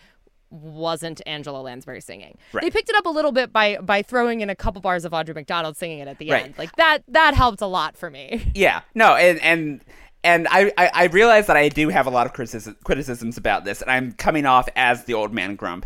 [0.51, 2.37] wasn't Angela Lansbury singing.
[2.53, 2.62] Right.
[2.62, 5.12] They picked it up a little bit by by throwing in a couple bars of
[5.12, 6.45] Audra McDonald singing it at the Right.
[6.45, 6.55] end.
[6.59, 8.51] Like that that helped a lot for me.
[8.55, 8.83] yeah.
[8.95, 9.14] No.
[9.16, 9.81] And and.
[10.25, 13.64] And I, I, I realize that I do have a lot of criticism, criticisms about
[13.64, 15.85] this, and I'm coming off as the old man grump.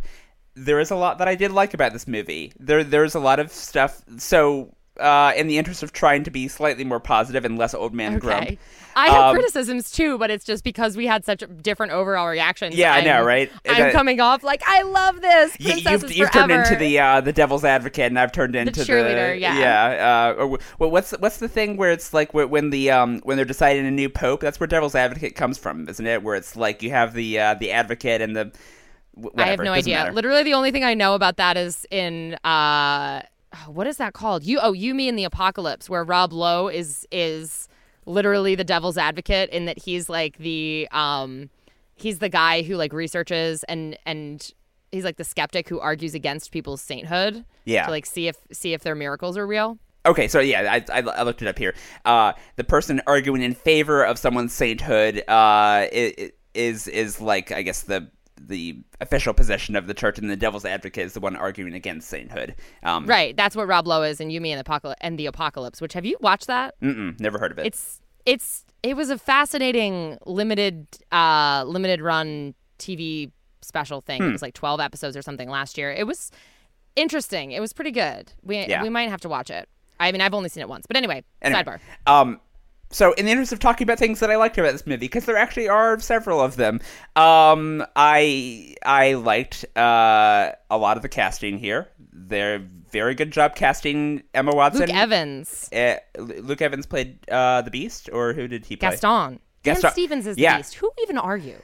[0.57, 2.53] There is a lot that I did like about this movie.
[2.59, 4.03] There there's a lot of stuff.
[4.19, 7.93] So, uh, in the interest of trying to be slightly more positive and less old
[7.95, 8.53] man grump,
[8.99, 12.75] I have Um, criticisms too, but it's just because we had such different overall reactions.
[12.75, 13.53] Yeah, I know, I'm- right?
[13.69, 15.55] I'm Uh, coming off like I love this.
[15.59, 18.91] Princesses you've, you've turned into the uh, the devil's advocate, and I've turned into the
[18.91, 19.59] cheerleader, yeah.
[19.59, 20.33] yeah.
[20.39, 23.45] Uh, or, well, what's what's the thing where it's like when the um when they're
[23.45, 24.41] deciding a new pope?
[24.41, 26.23] That's where devil's advocate comes from, isn't it?
[26.23, 28.51] Where it's like you have the uh, the advocate and the
[29.17, 29.43] whatever.
[29.43, 29.97] I have no idea.
[29.97, 30.13] matter.
[30.13, 33.23] Literally, the only thing I know about that is in uh,
[33.67, 34.45] what is that called?
[34.45, 37.69] You oh, you mean the apocalypse, where Rob Lowe is is
[38.05, 41.51] literally the devil's advocate in that he's like the um
[41.97, 44.53] he's the guy who like researches and and
[44.93, 47.45] he's like the skeptic who argues against people's sainthood.
[47.65, 47.87] Yeah.
[47.87, 49.79] To like see if see if their miracles are real.
[50.05, 51.75] Okay, so yeah, I, I, I looked it up here.
[52.05, 55.87] Uh, the person arguing in favor of someone's sainthood uh,
[56.55, 58.09] is is like I guess the
[58.47, 62.09] the official position of the church, and the devil's advocate is the one arguing against
[62.09, 62.55] sainthood.
[62.83, 63.37] Um, Right.
[63.37, 65.81] That's what Rob Lowe is in You, Me and the Apocalypse and the Apocalypse.
[65.81, 66.81] Which have you watched that?
[66.81, 67.67] Mm-mm, never heard of it.
[67.67, 73.31] It's it's it was a fascinating limited uh limited run TV
[73.63, 74.23] special thing.
[74.23, 74.29] Hmm.
[74.29, 75.91] It was like twelve episodes or something last year.
[75.93, 76.31] It was
[76.95, 77.53] interesting.
[77.53, 78.33] It was pretty good.
[78.43, 78.83] We Yeah.
[78.83, 79.69] we might have to watch it.
[79.99, 81.79] I mean, I've only seen it once, but anyway, Anyway, sidebar.
[82.07, 82.39] Um,
[82.97, 85.27] so, in the interest of talking about things that I liked about this movie, because
[85.27, 86.81] there actually are several of them,
[87.15, 91.89] um, I I liked uh, a lot of the casting here.
[92.13, 92.59] They're
[92.91, 94.87] very good job casting Emma Watson.
[94.87, 98.91] Luke Evans, Uh, Luke Evans played uh, the Beast, or who did he play?
[98.91, 99.41] Gaston.
[99.63, 100.53] Gaston- Dan Stevens is yeah.
[100.57, 100.75] the beast.
[100.77, 101.57] Who even are you?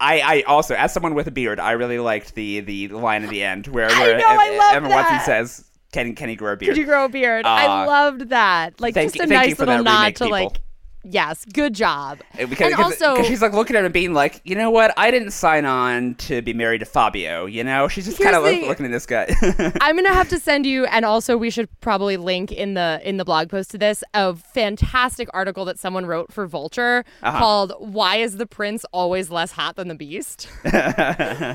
[0.00, 3.30] I, I also, as someone with a beard, I really liked the the line at
[3.30, 4.94] the end where, I where know, I Em- Emma that.
[4.96, 7.44] Watson says, "Can can he grow a beard?" Could you grow a beard?
[7.46, 8.80] I Uh, loved that.
[8.80, 10.38] Like just you- a nice little nod remake, to people.
[10.38, 10.60] like,
[11.04, 12.18] yes, good job.
[12.36, 14.92] Because, and also, because she's like looking at him being like, you know what?
[14.96, 17.46] I didn't sign on to be married to Fabio.
[17.46, 19.26] You know, she's just kind of looking at this guy.
[19.80, 23.16] I'm gonna have to send you, and also we should probably link in the in
[23.16, 27.38] the blog post to this a fantastic article that someone wrote for Vulture Uh-huh.
[27.38, 30.48] called "Why is the Prince always less hot than the Beast?"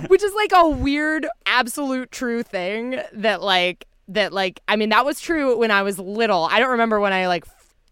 [0.08, 5.06] which is like a weird, absolute true thing that like that like I mean that
[5.06, 6.44] was true when I was little.
[6.52, 7.46] I don't remember when I like.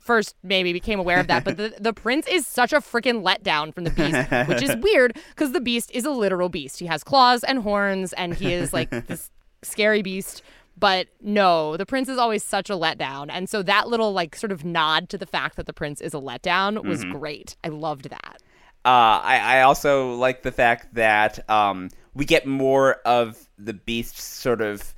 [0.03, 3.73] First, maybe became aware of that, but the, the prince is such a freaking letdown
[3.73, 6.79] from the beast, which is weird because the beast is a literal beast.
[6.79, 9.31] He has claws and horns, and he is like this
[9.61, 10.43] scary beast.
[10.77, 13.27] But no, the prince is always such a letdown.
[13.29, 16.13] And so that little like sort of nod to the fact that the prince is
[16.13, 17.55] a letdown was great.
[17.63, 18.41] I loved that.
[18.85, 24.21] Uh, I, I also like the fact that um, we get more of the Beast's
[24.21, 24.93] sort of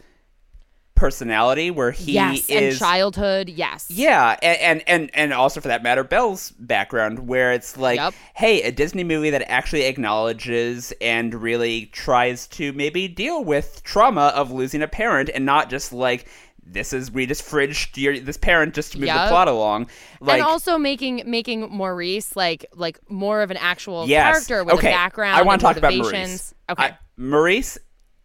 [0.96, 3.50] personality, where he yes, and childhood.
[3.50, 3.88] Yes.
[3.90, 8.14] Yeah, and, and and also for that matter, Belle's background, where it's like, Yep.
[8.36, 14.32] hey, a Disney movie that actually acknowledges and really tries to maybe deal with trauma
[14.36, 16.28] of losing a parent, and not just like
[16.66, 19.88] this is we just fridged your, this parent just to move the plot along.
[20.20, 24.76] Like, and also making making Maurice like like more of an actual yes, character with
[24.76, 24.88] okay.
[24.88, 25.38] a background.
[25.38, 25.94] I want to talk about.
[25.94, 26.54] Maurice.
[26.70, 26.84] Okay.
[26.84, 27.78] I- Maurice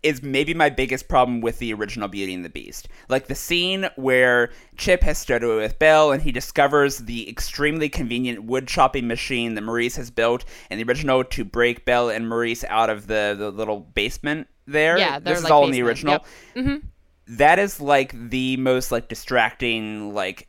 [0.03, 2.89] is maybe my biggest problem with the original Beauty and the Beast.
[3.09, 7.89] Like the scene where Chip has stood away with Belle and he discovers the extremely
[7.89, 12.29] convenient wood chopping machine that Maurice has built in the original to break Belle and
[12.29, 14.97] Maurice out of the, the little basement there.
[14.99, 16.23] Yeah, this is like, all in the basement.
[16.55, 16.77] original.
[16.77, 16.87] Mm-hmm.
[17.37, 20.49] That is like the most like distracting, like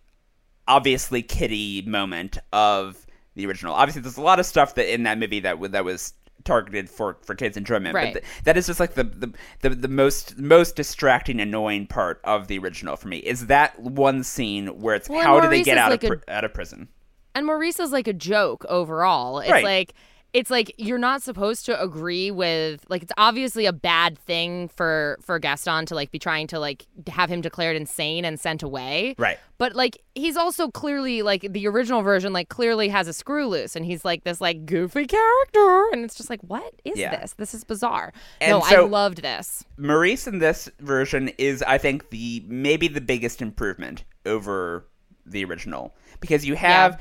[0.68, 3.74] obviously kitty moment of the original.
[3.74, 6.14] Obviously, there's a lot of stuff that in that movie that that was
[6.46, 8.14] targeted for for kids enjoyment, Right.
[8.14, 9.32] but th- that is just like the, the
[9.62, 14.24] the the most most distracting, annoying part of the original for me is that one
[14.24, 16.88] scene where it's Well, how do they get out like of a- out of prison?
[17.34, 19.39] and Maurice is like a joke overall.
[19.39, 19.64] It's Right.
[19.64, 19.94] like
[20.34, 25.17] it's like you're not supposed to agree with like it's obviously a bad thing for
[25.21, 29.15] for Gaston to like be trying to like have him declared insane and sent away.
[29.17, 29.38] Right.
[29.57, 33.75] But like he's also clearly like the original version like clearly has a screw loose
[33.75, 37.15] and he's like this like goofy character and it's just like what is Yeah.
[37.19, 37.34] this?
[37.34, 38.13] This is bizarre.
[38.39, 39.65] And no, so- I loved this.
[39.77, 44.88] Maurice in this version is, I think, the maybe the biggest improvement over
[45.25, 46.93] the original because you have.
[46.93, 46.99] al-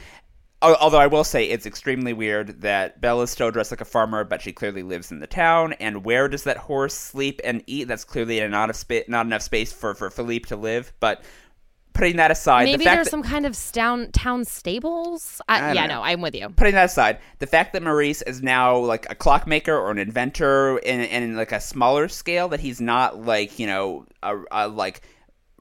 [0.62, 4.24] Although I will say it's extremely weird that Belle is still dressed like a farmer,
[4.24, 5.72] but she clearly lives in the town.
[5.74, 7.88] And where does that horse sleep and eat?
[7.88, 10.92] That's clearly not enough space, not enough space for for Philippe to live.
[11.00, 11.22] But
[11.94, 15.40] putting that aside, Maybe the fact there's that, some kind of town town stables.
[15.48, 15.96] I, I yeah, know.
[15.96, 16.48] no, I'm with you.
[16.50, 20.78] putting that aside, the fact that Maurice is now like a clockmaker or an inventor
[20.78, 25.02] in, in like a smaller scale, that he's not like you know a, a like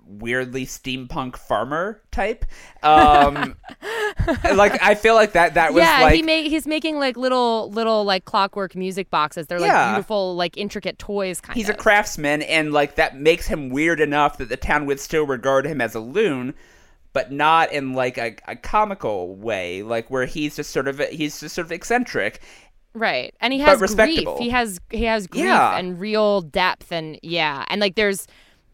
[0.09, 2.45] weirdly steampunk farmer type.
[2.83, 3.55] Um,
[4.55, 7.69] like I feel like that that was yeah, like he made he's making like little
[7.71, 9.47] little like clockwork music boxes.
[9.47, 9.93] They're like Yeah.
[9.93, 11.75] beautiful, like intricate toys kind he's of.
[11.75, 15.65] a craftsman, and like that makes him weird enough that the town would still regard
[15.65, 16.53] him as a loon.
[17.11, 21.39] But not in like a, a comical way, like where he's just sort of he's
[21.39, 22.39] just sort of eccentric,
[22.93, 23.33] Right.
[23.39, 24.27] And he has grief.
[24.37, 25.77] He has he has grief Yeah.
[25.77, 27.65] and real depth and yeah.
[27.69, 28.27] And like there's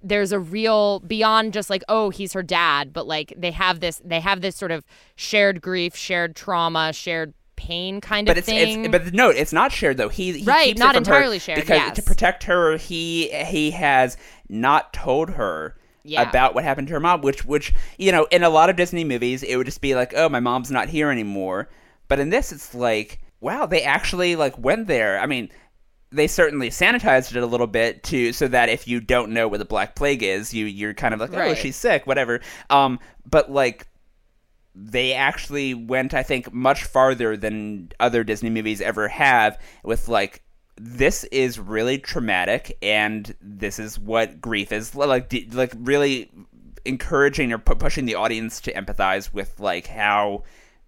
[0.08, 4.02] there's a real beyond just like oh he's her dad, but like they have this
[4.06, 4.86] they have this sort of
[5.16, 8.86] shared grief, shared trauma, shared pain kind but of it's, thing.
[8.86, 10.10] it's but no, it's not shared though.
[10.10, 11.96] He, he Right, keeps not entirely shared, because yes.
[11.96, 14.18] to protect her, he he has
[14.50, 16.30] not told her Yeah.
[16.30, 17.22] about what happened to her mom.
[17.22, 20.14] Which which you know, in a lot of Disney movies, it would just be like,
[20.16, 21.70] oh, my mom's not here anymore.
[22.08, 25.20] But in this, it's like, wow, they actually like went there.
[25.20, 25.50] I mean.
[26.16, 29.58] They certainly sanitized it a little bit to so that if you don't know what
[29.60, 31.58] the Black Plague is, you you're kind of like, oh, Right.
[31.58, 32.40] she's sick, whatever.
[32.70, 33.00] Um,
[33.30, 33.88] but like
[34.74, 40.42] they actually went, I think, much farther than other Disney movies ever have with like
[40.78, 46.30] this is really traumatic and this is what grief is like like really
[46.84, 50.44] encouraging or pu- pushing the audience to empathize with like how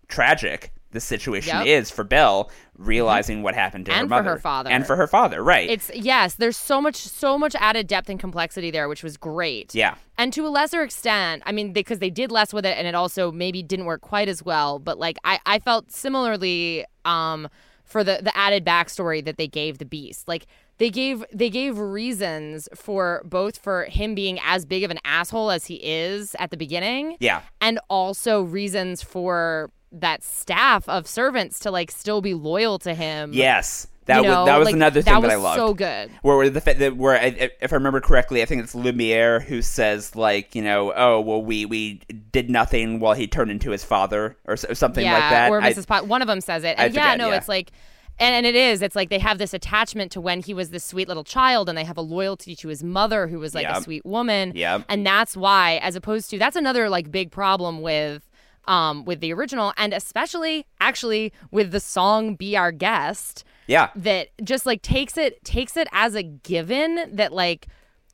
[0.09, 1.65] tragic the situation Yep.
[1.67, 4.69] is for Belle realizing what happened to her And for her mother father.
[4.69, 5.69] and for her father, right?
[5.69, 9.73] It's yes, there's so much so much added depth and complexity there, which was great.
[9.73, 12.85] yeah, And to a lesser extent, I mean, because they did less with it, and
[12.87, 14.79] it also maybe didn't work quite as well.
[14.79, 17.47] But like, I I felt similarly um
[17.83, 20.27] for the the added backstory that they gave the Beast.
[20.27, 20.45] Like
[20.77, 25.49] they gave they gave reasons for both for him being as big of an asshole
[25.49, 31.59] as he is at the beginning, yeah, and also reasons for that staff of servants
[31.59, 33.31] to like still be loyal to him.
[33.33, 33.88] yes.
[34.05, 34.45] That you was know?
[34.45, 35.57] that was Like, another thing that, that, was I loved.
[35.57, 36.09] So good.
[36.21, 40.15] where, where the where I, if I remember correctly, I think it's Lumiere who says
[40.15, 41.95] like you know oh well we we
[42.31, 45.51] did nothing while he turned into his father or, or something yeah, like that.
[45.51, 45.85] Or I- Mrs.
[45.88, 46.07] Pot.
[46.07, 46.79] One of them says it.
[46.79, 47.35] I yeah, forget, no, yeah.
[47.35, 47.73] it's like,
[48.17, 48.81] and, and it is.
[48.81, 51.77] It's like they have this attachment to when he was this sweet little child, and
[51.77, 53.77] they have a loyalty to his mother, who was like Yep.
[53.77, 54.53] a sweet woman.
[54.55, 54.85] Yep.
[54.88, 58.23] And that's why, as opposed to, that's another like big problem with.
[58.68, 64.30] Um, with the original, and especially actually with the song "Be Our Guest," yeah, that
[64.43, 67.68] just like takes it takes it as a given that like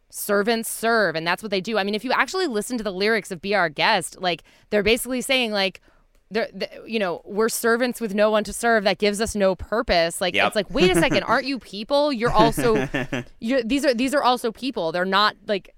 [0.09, 1.79] servants serve and that's what they do.
[1.79, 4.83] I mean if you actually listen to the lyrics of be our guest like they're
[4.83, 5.81] basically saying like
[6.29, 8.83] they're, th you know we're servants with no one to serve.
[8.83, 10.21] That gives us no purpose.
[10.21, 10.47] Like Yep.
[10.47, 12.13] it's like wait a second aren't you people?
[12.13, 12.87] You're also
[13.39, 14.91] you're these are these are also people.
[14.91, 15.73] They're not like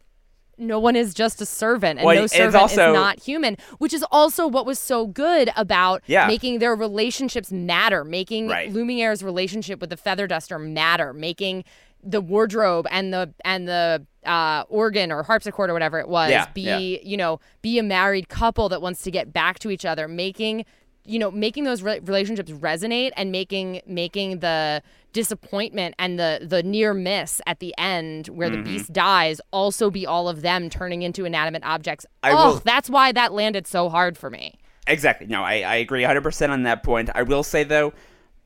[0.58, 3.94] no one is just a servant and Well, no servant also- is not human which
[3.94, 6.28] is also what was so good about Yeah.
[6.28, 8.72] making their relationships matter making Right.
[8.72, 11.64] Lumiere's relationship with the feather duster matter making
[12.08, 16.46] the wardrobe and the and the uh, organ or harpsichord or whatever it was Yeah,
[16.54, 16.78] be yeah.
[17.04, 20.66] you know be a married couple that wants to get back to each other making
[21.06, 24.82] you know making those re- relationships resonate and making making the
[25.14, 28.64] disappointment and the the near miss at the end where Mm-hmm.
[28.64, 32.60] the beast dies also be all of them turning into inanimate objects I oh will-
[32.60, 35.26] that's why that landed so hard for me Exactly.
[35.26, 37.10] No, I, I agree 100% on that point.
[37.16, 37.92] I will say, though,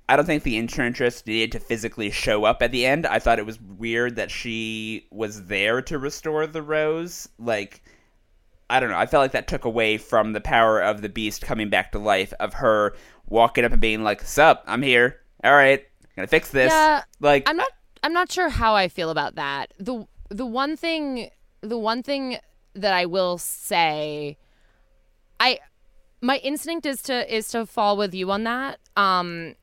[0.08, 3.06] I don't think the enchantress needed to physically show up at the end.
[3.06, 7.28] I thought it was weird that she was there to restore the rose.
[7.40, 7.82] Like,
[8.70, 8.98] I don't know.
[8.98, 12.00] I felt like that took away from the power of the beast coming back to
[12.00, 12.96] life, of her
[13.28, 15.22] walking up and being like, Sup, I'm here.
[15.44, 15.84] All right,
[16.16, 16.72] gonna fix this.
[16.72, 17.70] Yeah, like, I'm not
[18.04, 19.74] I'm not sure how I feel about that.
[19.80, 21.30] The the one thing
[21.62, 22.38] the one thing
[22.76, 24.38] that I will say
[25.40, 25.60] I
[26.22, 28.80] my instinct is to is to fall with you on that.
[28.96, 29.56] Um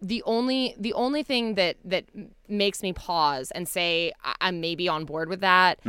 [0.00, 2.04] the only the only thing that that
[2.48, 5.80] makes me pause and say I- I'm maybe on board with that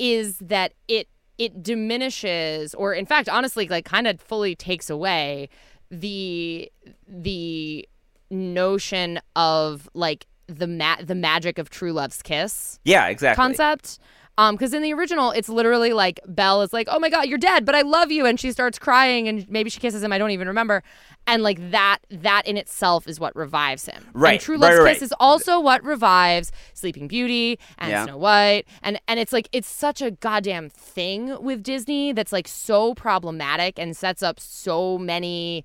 [0.00, 1.06] is that it
[1.38, 5.48] it diminishes or in fact honestly like kind of fully takes away
[5.90, 6.70] the
[7.06, 7.86] the
[8.30, 13.40] notion of like the ma- the magic of true love's kiss yeah, exactly.
[13.40, 13.98] concept
[14.40, 17.38] um because in the original it's literally like belle is like oh my god you're
[17.38, 20.18] dead but i love you and she starts crying and maybe she kisses him i
[20.18, 20.82] don't even remember
[21.26, 24.78] and like that that in itself is what revives him Right, and true right, love's
[24.78, 25.06] right, kiss right.
[25.06, 28.04] is also what revives sleeping beauty and Yeah.
[28.04, 32.48] snow white and and it's like it's such a goddamn thing with disney that's like
[32.48, 35.64] so problematic and sets up so many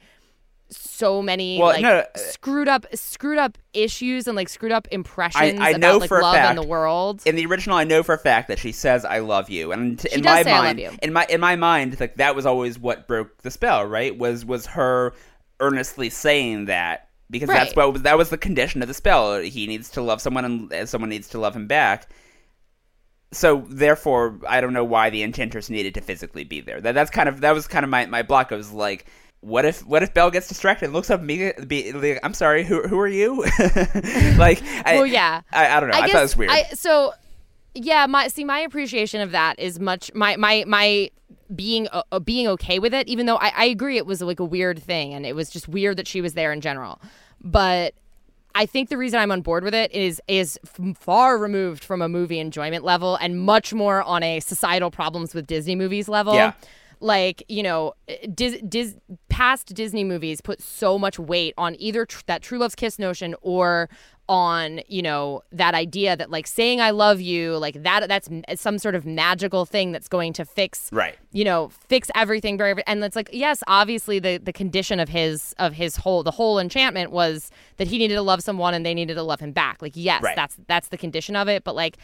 [0.70, 4.88] so many Well, like no, uh, screwed up screwed up issues and like screwed up
[4.92, 7.84] impressions I about know like for love fact- in the world in the original, I
[7.84, 10.44] know for a fact that she says "I love you," and t- in my "I
[10.44, 13.86] mind, you." in my in my mind, like that was always what broke the spell.
[13.86, 14.18] Right?
[14.18, 15.14] Was was her
[15.60, 19.40] earnestly saying that because that's what was, that was the condition of the spell.
[19.40, 22.10] He needs to love someone, and someone needs to love him back.
[23.32, 26.82] So therefore, I don't know why the enchantress needed to physically be there.
[26.82, 28.52] That that's kind of that was kind of my my block.
[28.52, 29.06] I was like.
[29.46, 31.54] What if what if Belle gets distracted and looks up me?
[31.68, 33.44] Be, like, I'm sorry, who who are you?
[34.38, 35.96] like, I, well yeah I, I don't know.
[35.96, 36.52] I, guess thought it was weird.
[36.52, 37.14] I, so
[37.76, 41.12] yeah my see my appreciation of that is much my my my
[41.56, 44.40] being uh, uh, being okay with it even though I, I agree it was like
[44.40, 47.00] a weird thing and it was just weird that she was there in general
[47.40, 47.94] but
[48.56, 50.58] I think the reason I'm on board with it is is
[50.96, 55.46] far removed from a movie enjoyment level and much more on a societal problems with
[55.46, 56.34] Disney movies level.
[56.34, 56.54] Yeah.
[57.00, 57.94] Like you know,
[58.34, 58.96] Dis- Dis-
[59.30, 63.36] past Disney movies put so much weight on either tr- that true love's kiss notion
[63.42, 63.90] or
[64.28, 68.42] on you know that idea that like saying I love you like that that's m-
[68.56, 71.16] some sort of magical thing that's going to fix Right.
[71.32, 75.54] you know fix everything very and it's like yes obviously the the condition of his
[75.60, 78.96] of his whole the whole enchantment was that he needed to love someone and they
[78.96, 80.36] needed to love him back like yes Right.
[80.36, 81.98] that's that's the condition of it but like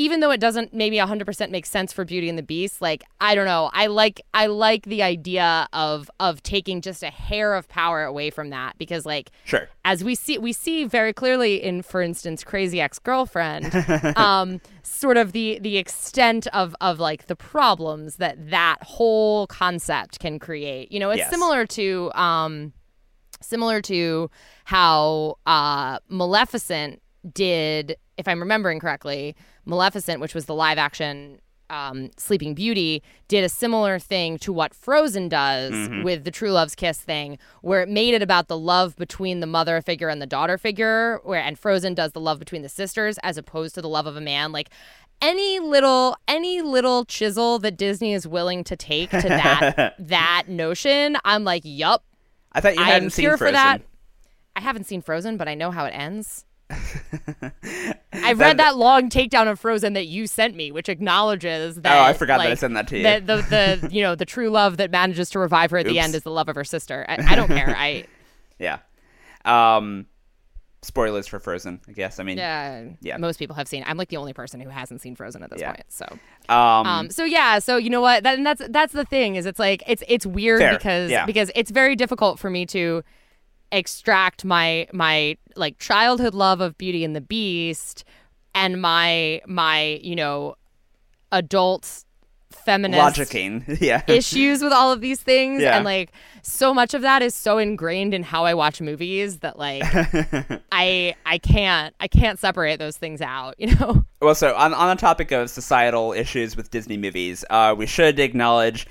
[0.00, 3.34] even though it doesn't maybe 100% make sense for Beauty and the Beast, like I
[3.34, 7.68] don't know, I like I like the idea of of taking just a hair of
[7.68, 9.68] power away from that because like Sure.
[9.84, 13.74] as we see we see very clearly in for instance Crazy Ex-Girlfriend
[14.16, 20.18] um sort of the the extent of of like the problems that that whole concept
[20.20, 20.90] can create.
[20.90, 21.30] You know, it's Yes.
[21.30, 22.72] similar to um
[23.42, 24.30] similar to
[24.64, 31.40] how uh Maleficent did if I'm remembering correctly, Maleficent, which was the live action
[31.70, 36.74] um, Sleeping Beauty, did a similar thing to what Frozen does with the True Love's
[36.74, 40.26] Kiss thing, where it made it about the love between the mother figure and the
[40.26, 43.88] daughter figure, where and Frozen does the love between the sisters as opposed to the
[43.88, 44.52] love of a man.
[44.52, 44.70] Like
[45.22, 51.16] any little any little chisel that Disney is willing to take to that that notion,
[51.24, 52.04] I'm like, yup,
[52.52, 53.48] I thought you I'm hadn't seen here Frozen.
[53.48, 53.82] for that.
[54.56, 56.44] I haven't seen Frozen, but I know how it ends.
[58.12, 61.98] I read that long takedown of Frozen that you sent me, which acknowledges that.
[61.98, 63.02] Oh, I forgot that I sent that to you.
[63.02, 63.36] That the,
[63.80, 66.22] the you know the true love that manages to revive her at the end is
[66.22, 67.04] the love of her sister.
[67.08, 67.74] I, I don't care.
[67.76, 68.04] I
[68.58, 68.78] Yeah.
[69.46, 70.06] Um,
[70.82, 72.20] spoilers for Frozen, I guess.
[72.20, 73.16] I mean, yeah, Yeah.
[73.16, 73.82] Most people have seen.
[73.86, 75.72] I'm like the only person who hasn't seen Frozen at this Yeah.
[75.72, 75.84] point.
[75.88, 76.06] So
[76.50, 78.22] um, Um, so yeah, so you know what?
[78.24, 81.24] That, and that's that's the thing is it's like it's it's weird Fair, because yeah.
[81.24, 83.02] because it's very difficult for me to
[83.72, 88.04] extract my my like childhood love of Beauty and the Beast
[88.54, 90.56] and my my you know
[91.32, 92.04] adult
[92.50, 93.64] feminist logicking.
[93.80, 94.02] yeah.
[94.08, 95.76] issues with all of these things Yeah.
[95.76, 96.10] and like
[96.42, 99.82] so much of that is so ingrained in how I watch movies that like
[100.72, 104.04] I I can't I can't separate those things out, you know.
[104.20, 108.18] Well, so on, on the topic of societal issues with Disney movies, uh, we should
[108.18, 108.86] acknowledge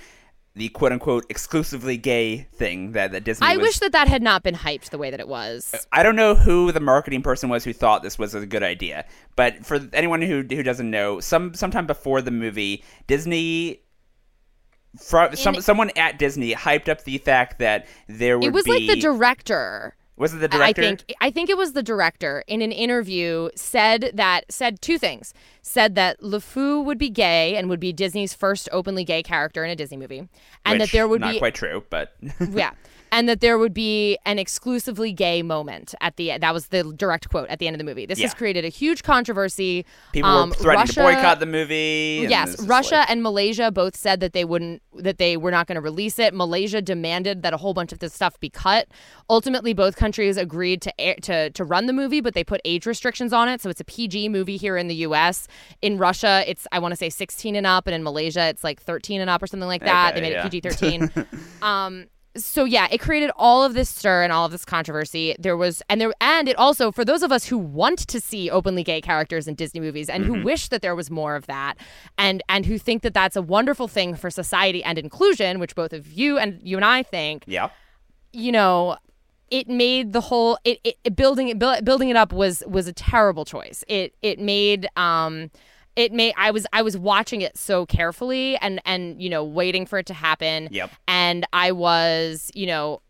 [0.59, 3.63] the quote unquote exclusively gay thing that, that Disney I was.
[3.63, 5.71] wish that that had not been hyped the way that it was.
[5.73, 8.61] Uh, I don't know who the marketing person was who thought this was a good
[8.61, 9.05] idea,
[9.35, 13.81] but for anyone who who doesn't know, some sometime before the movie, Disney.
[14.99, 18.71] From, some, someone at Disney hyped up the fact that there would It was be
[18.71, 19.95] like the director.
[20.19, 20.81] Was it the director?
[20.81, 24.99] I think I think it was the director in an interview said that said two
[24.99, 25.33] things.
[25.61, 29.71] Said that LeFou would be gay and would be Disney's first openly gay character in
[29.71, 30.27] a Disney movie,
[30.65, 32.15] and that there would not be not quite true, but
[32.51, 32.71] yeah,
[33.11, 37.29] and that there would be an exclusively gay moment at the that was the direct
[37.29, 38.05] quote at the end of the movie.
[38.05, 38.27] This Yeah.
[38.27, 39.85] has created a huge controversy.
[40.13, 42.25] people Um, were threatening Russia, to boycott the movie.
[42.29, 45.75] Yes, Russia like- and Malaysia both said that they wouldn't that they were not going
[45.75, 46.33] to release it.
[46.33, 48.87] Malaysia demanded that a whole bunch of this stuff be cut.
[49.29, 52.85] Ultimately, both countries agreed to air, to to run the movie, but they put age
[52.85, 55.47] restrictions on it, so it's a PG movie here in the US.
[55.81, 58.81] In Russia, it's I want to say 16 and up, and in Malaysia, it's like
[58.81, 60.11] 13 and up or something like that.
[60.11, 60.45] Okay, they made yeah.
[60.45, 61.25] it PG-13.
[61.61, 62.05] um
[62.45, 65.35] so yeah, it created all of this stir and all of this controversy.
[65.39, 68.49] There was and there and it also for those of us who want to see
[68.49, 70.33] openly gay characters in Disney movies and Mm-hmm.
[70.35, 71.77] who wish that there was more of that
[72.17, 75.93] and and who think that that's a wonderful thing for society and inclusion, which both
[75.93, 77.69] of you and you and I think, yeah.
[78.33, 78.97] you know,
[79.49, 82.93] it made the whole it, it, it building it building it up was was a
[82.93, 83.83] terrible choice.
[83.87, 85.49] It it made um
[85.99, 89.85] it made I was I was watching it so carefully and and you know waiting
[89.85, 90.69] for it to happen.
[90.71, 90.89] Yep.
[91.07, 93.01] And I was, you know,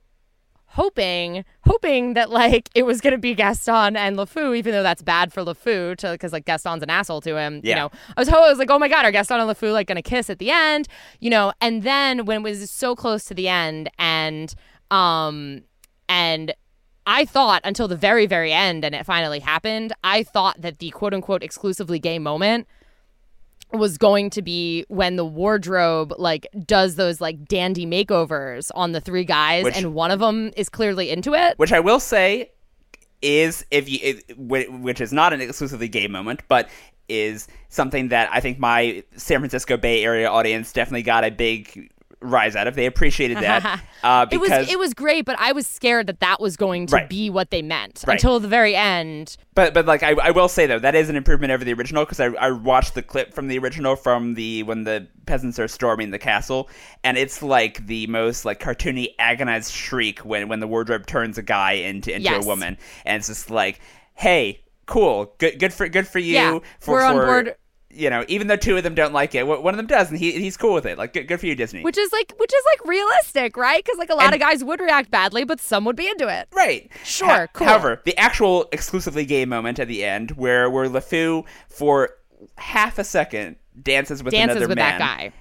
[0.66, 5.02] hoping hoping that like it was going to be Gaston and LeFou even though that's
[5.02, 7.70] bad for LeFou to cuz like Gaston's an asshole to him, Yeah.
[7.70, 7.92] you know.
[8.18, 9.96] I was ho- I was like, "Oh my god, are Gaston and LeFou like going
[9.96, 10.88] to kiss at the end?"
[11.20, 14.54] You know, and then when it was so close to the end and
[14.92, 15.62] um
[16.08, 16.54] and
[17.08, 20.92] I thought until the very, very end, and it finally happened, I thought that the
[20.92, 22.68] quote unquote exclusively gay moment
[23.72, 29.02] was going to be when the wardrobe like does those like dandy makeovers on the
[29.02, 31.58] three guys Which- and one of them is clearly into it.
[31.58, 32.52] Which I will say
[33.22, 36.70] is if you it, which is not an exclusively gay moment, but
[37.10, 41.92] is something that I think my San Francisco Bay Area audience definitely got a big
[42.22, 42.76] rise out of.
[42.76, 46.40] They appreciated that uh, it was it was great but i was scared that that
[46.42, 47.10] was going to Right.
[47.10, 48.14] be what they meant Right.
[48.16, 51.16] until the very end But but like I, I will say though that is an
[51.16, 54.64] improvement over the original because I, I watched the clip from the original from the
[54.64, 56.70] when the peasants are storming the castle
[57.04, 61.44] and it's like the most like cartoony agonized shriek when when the wardrobe turns a
[61.44, 62.44] guy into into Yes.
[62.44, 63.80] a woman and it's just like
[64.16, 67.56] hey cool good good for good for you Yeah, for, we're on board.
[67.92, 70.20] You know even though two of them don't like it one of them does and
[70.20, 72.54] he he's cool with it like good, good for you Disney which is like which
[72.54, 75.60] is like realistic right because like a lot And- of guys would react badly but
[75.60, 76.90] some would be into it Right.
[77.04, 77.66] Sure, cool.
[77.68, 82.12] However, the actual exclusively gay moment at the end, where where LeFou for
[82.58, 85.00] half a second dances with dances another with man.
[85.00, 85.32] that guy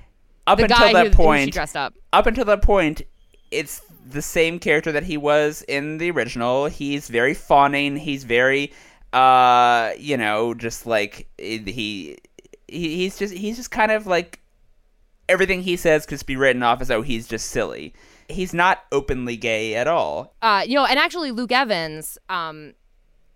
[0.47, 3.03] Up the until guy that who, who she point, dressed up up until that point,
[3.51, 6.65] it's the same character that he was in the original.
[6.67, 7.97] He's very fawning.
[7.99, 8.73] He's very,
[9.13, 12.17] uh, you know, just like he
[12.69, 14.41] he, he's just he's just kind of like
[15.29, 17.93] everything he says could be written off as oh he's just silly.
[18.29, 20.35] He's not openly gay at all.
[20.43, 22.75] Uh, you know, and actually, Luke Evans, um,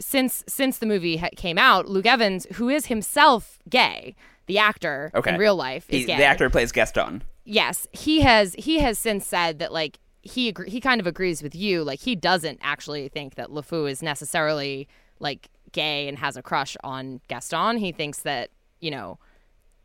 [0.00, 4.14] since since the movie ha- came out, Luke Evans, who is himself gay,
[4.46, 5.32] the actor Okay.
[5.34, 6.16] in real life is He- gay.
[6.18, 7.22] the actor who plays Gaston.
[7.44, 11.42] yes, he has he has since said that like he agree- he kind of agrees
[11.42, 11.82] with you.
[11.84, 14.88] Like he doesn't actually think that LeFou is necessarily
[15.20, 17.78] like gay and has a crush on Gaston.
[17.78, 18.50] He thinks that
[18.82, 19.18] you know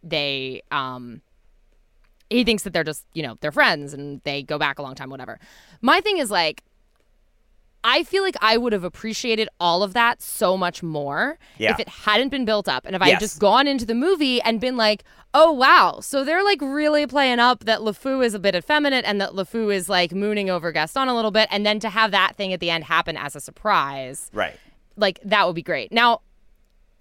[0.04, 1.22] they um
[2.30, 4.96] he thinks that they're just you know they're friends and they go back a long
[4.96, 5.40] time whatever
[5.82, 6.64] my thing is like
[7.84, 11.72] i feel like i would have appreciated all of that so much more Yeah.
[11.72, 14.42] if it hadn't been built up and if i had just gone into the movie
[14.42, 18.40] and been like oh wow so they're like really playing up that lefou is a
[18.40, 21.80] bit effeminate and that lefou is like mooning over gaston a little bit and then
[21.80, 24.58] to have that thing at the end happen as a surprise Right.
[24.96, 25.92] like that would be great.
[25.92, 26.22] Now,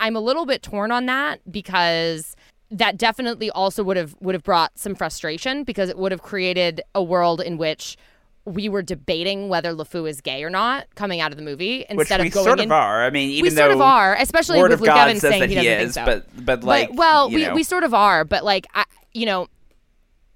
[0.00, 2.36] I'm a little bit torn on that because
[2.70, 6.80] that definitely also would have would have brought some frustration because it would have created
[6.94, 7.96] a world in which
[8.44, 11.98] we were debating whether LeFou is gay or not coming out of the movie Which
[12.10, 12.66] instead we of going sort in.
[12.66, 13.04] of are.
[13.04, 15.48] I mean, even we though sort of are, especially Word with Luke Evans saying he
[15.48, 16.22] he doesn't is, think so.
[16.34, 19.26] but but like but well, we know, we sort of are, but like I, you
[19.26, 19.48] know,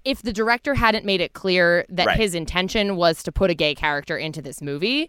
[0.04, 2.18] if the director hadn't made it clear that Right.
[2.18, 5.08] his intention was to put a gay character into this movie,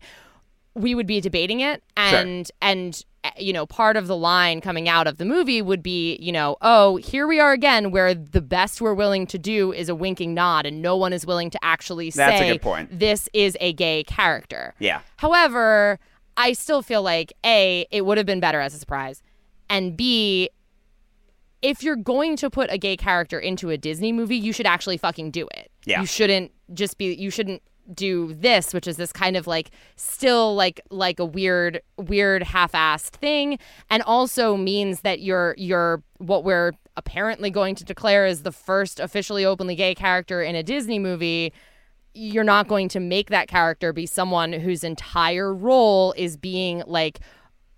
[0.76, 4.90] we would be debating it and and uh, you know part of the line coming
[4.90, 8.42] out of the movie would be you know oh here we are again where the
[8.42, 11.60] best we're willing to do is a winking nod and no one is willing to
[11.64, 13.00] actually say, That's a good point.
[13.00, 15.02] this is a gay character yeah.
[15.18, 16.00] However,
[16.38, 19.22] I still feel like A, it would have been better as a surprise.
[19.70, 20.50] And B,
[21.62, 24.98] if you're going to put a gay character into a Disney movie, you should actually
[24.98, 25.70] fucking do it.
[25.86, 26.00] Yeah.
[26.02, 27.62] You shouldn't just be you shouldn't
[27.94, 33.10] do this, which is this kind of like still like like a weird weird half-assed
[33.10, 33.60] thing
[33.90, 39.00] and also means that you're you're what we're apparently going to declare as the first
[39.00, 41.54] officially openly gay character in a Disney movie
[42.14, 47.20] you're not going to make that character be someone whose entire role is being like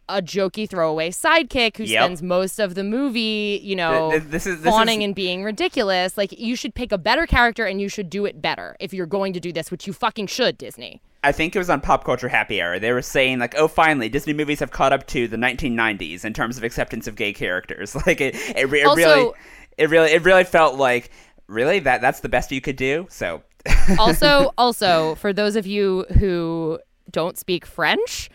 [0.10, 2.04] a jokey throwaway sidekick who Yep.
[2.04, 5.16] spends most of the movie, you know, Th- th- this is- this fawning is- and
[5.16, 6.18] being ridiculous.
[6.18, 9.06] Like you should pick a better character and you should do it better if you're
[9.06, 11.01] going to do this, which you fucking should, Disney.
[11.24, 12.80] I think it was on Pop Culture Happy Hour.
[12.80, 16.34] They were saying like, "Oh, finally, Disney movies have caught up to the 1990s in
[16.34, 19.32] terms of acceptance of gay characters." Like it, it Also- really,
[19.78, 21.12] it really, it really felt like,
[21.47, 23.08] really that that's the best you could do.
[23.10, 23.41] So,
[23.97, 26.80] also, also for those of you who
[27.10, 28.30] don't speak French,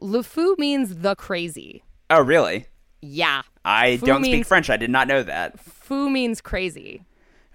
[0.00, 1.82] Le Fou means the crazy.
[2.10, 2.66] oh, really?
[3.02, 3.42] Yeah.
[3.64, 4.70] I Fou don't speak French.
[4.70, 5.58] I did not know that.
[5.60, 7.04] Fou means crazy.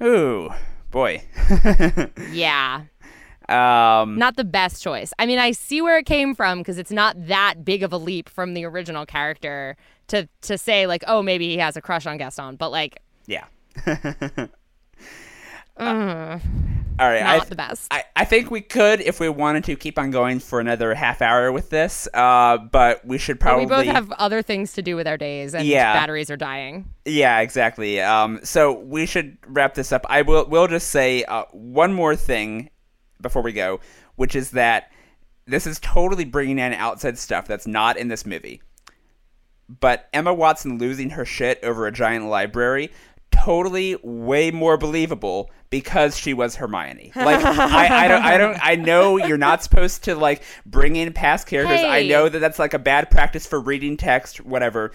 [0.01, 0.49] Ooh,
[0.89, 1.21] boy.
[2.31, 2.83] Yeah.
[3.49, 5.11] Um, not the best choice.
[5.19, 7.97] I mean, I see where it came from because it's not that big of a
[7.97, 9.75] leap from the original character
[10.07, 13.45] to to say like, oh, maybe he has a crush on Gaston, but like, yeah.
[15.75, 16.39] Uh,
[16.99, 17.87] all right, not I, the best.
[17.91, 21.21] I, I think we could, if we wanted to, keep on going for another half
[21.21, 22.07] hour with this.
[22.13, 25.17] Uh, but we should But probably we both have other things to do with our
[25.17, 25.93] days, and Yeah.
[25.93, 26.89] batteries are dying.
[27.05, 27.99] Yeah, exactly.
[28.01, 30.05] Um, so we should wrap this up.
[30.09, 32.69] I will will just say uh, one more thing
[33.21, 33.79] before we go,
[34.15, 34.91] which is that
[35.45, 38.61] this is totally bringing in outside stuff that's not in this movie.
[39.79, 42.91] But Emma Watson losing her shit over a giant library
[43.43, 47.11] totally way more believable because she was Hermione.
[47.15, 51.11] Like I, I don't I don't I know you're not supposed to like bring in
[51.13, 51.79] past characters.
[51.79, 54.91] I know that that's like a bad practice for reading text whatever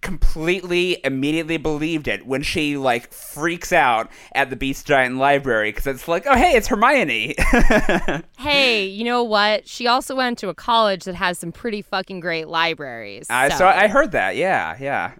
[0.00, 5.86] completely immediately believed it when she like freaks out at the beast giant library because
[5.86, 7.34] it's like oh hey it's hermione
[8.38, 9.68] Hey, you know what?
[9.68, 13.26] She also went to a college that has some pretty fucking great libraries.
[13.28, 15.12] I so, so i heard that yeah yeah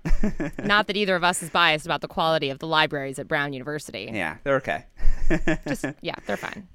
[0.65, 3.53] not that either of us is biased about the quality of the libraries at Brown
[3.53, 4.09] University.
[4.13, 4.87] yeah they're okay
[5.69, 6.67] Just yeah, they're fine.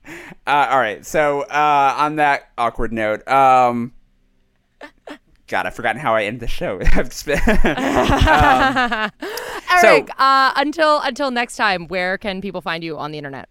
[0.48, 3.92] uh, all right so uh, on that awkward note um
[5.48, 6.80] god i've forgotten how i end the show.
[7.10, 7.42] Spent-
[9.72, 13.50] Eric, uh, until until next time, where can people find you on the internet?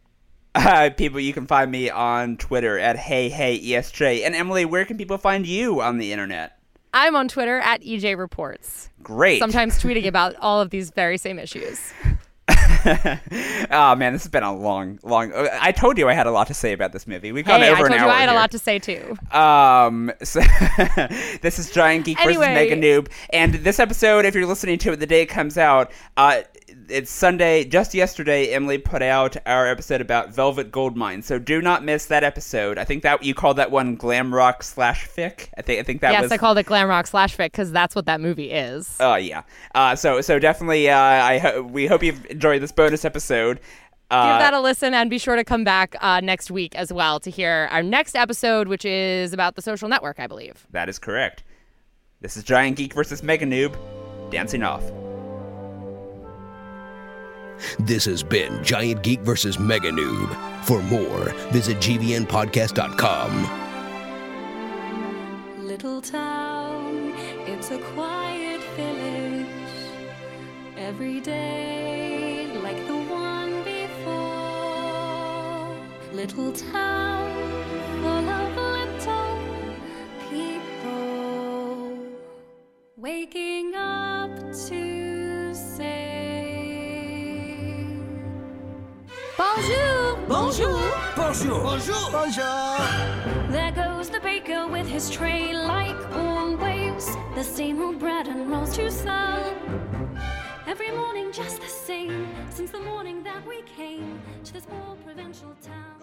[0.56, 4.84] uh, people you can find me on twitter at hey hey esj and emily where
[4.84, 6.58] can people find you on the internet?
[6.96, 9.40] I'm on Twitter at EJ Reports, great.
[9.40, 11.92] Sometimes tweeting about all of these very same issues.
[12.84, 15.32] oh man, this has been a long, long.
[15.60, 17.32] I told you I had a lot to say about this movie.
[17.32, 19.16] We've gone Hey, over told an hour I had a lot to say too.
[19.32, 20.40] Um, so
[21.42, 22.46] this is Giant Geek Anyway.
[22.46, 25.56] versus Mega Noob, and this episode, if you're listening to it the day it comes
[25.58, 26.42] out, uh,
[26.88, 27.64] it's Sunday.
[27.64, 31.22] Just yesterday, Emily put out our episode about Velvet Goldmine.
[31.22, 32.78] So do not miss that episode.
[32.78, 35.48] I think that you called that one glam rock slash fic.
[35.56, 36.32] I think I think that yes, was.
[36.32, 38.96] I called it glam rock slash fic because that's what that movie is.
[39.00, 39.42] Oh yeah.
[39.74, 40.88] Uh, so so definitely.
[40.88, 43.60] Uh, I ho- we hope you've enjoyed this bonus episode.
[44.10, 46.92] Uh, Give that a listen and be sure to come back uh, next week as
[46.92, 50.66] well to hear our next episode, which is about the social network, I believe.
[50.70, 51.42] That is correct.
[52.20, 53.76] This is Giant Geek versus Mega Noob,
[54.30, 54.82] dancing off.
[57.78, 59.58] This has been Giant Geek vs.
[59.58, 60.28] Mega Noob.
[60.64, 63.64] For more, visit gvnpodcast.com.
[65.58, 67.12] Little town,
[67.46, 69.46] it's a quiet village.
[70.76, 74.14] Every day, like the one before.
[76.12, 77.32] Little town,
[78.02, 79.38] full of little
[80.30, 81.98] people.
[82.96, 84.30] Waking up
[84.68, 85.03] to
[89.36, 90.16] Bonjour!
[90.28, 90.78] Bonjour.
[91.16, 91.60] Bonjour.
[91.60, 92.10] Bonjour.
[92.12, 92.78] Bonjour.
[93.50, 97.06] There goes the baker with his tray like always.
[97.34, 99.42] The same old bread and rolls to sell.
[100.68, 105.52] Every morning just the same since the morning that we came to this poor provincial
[105.60, 105.93] town.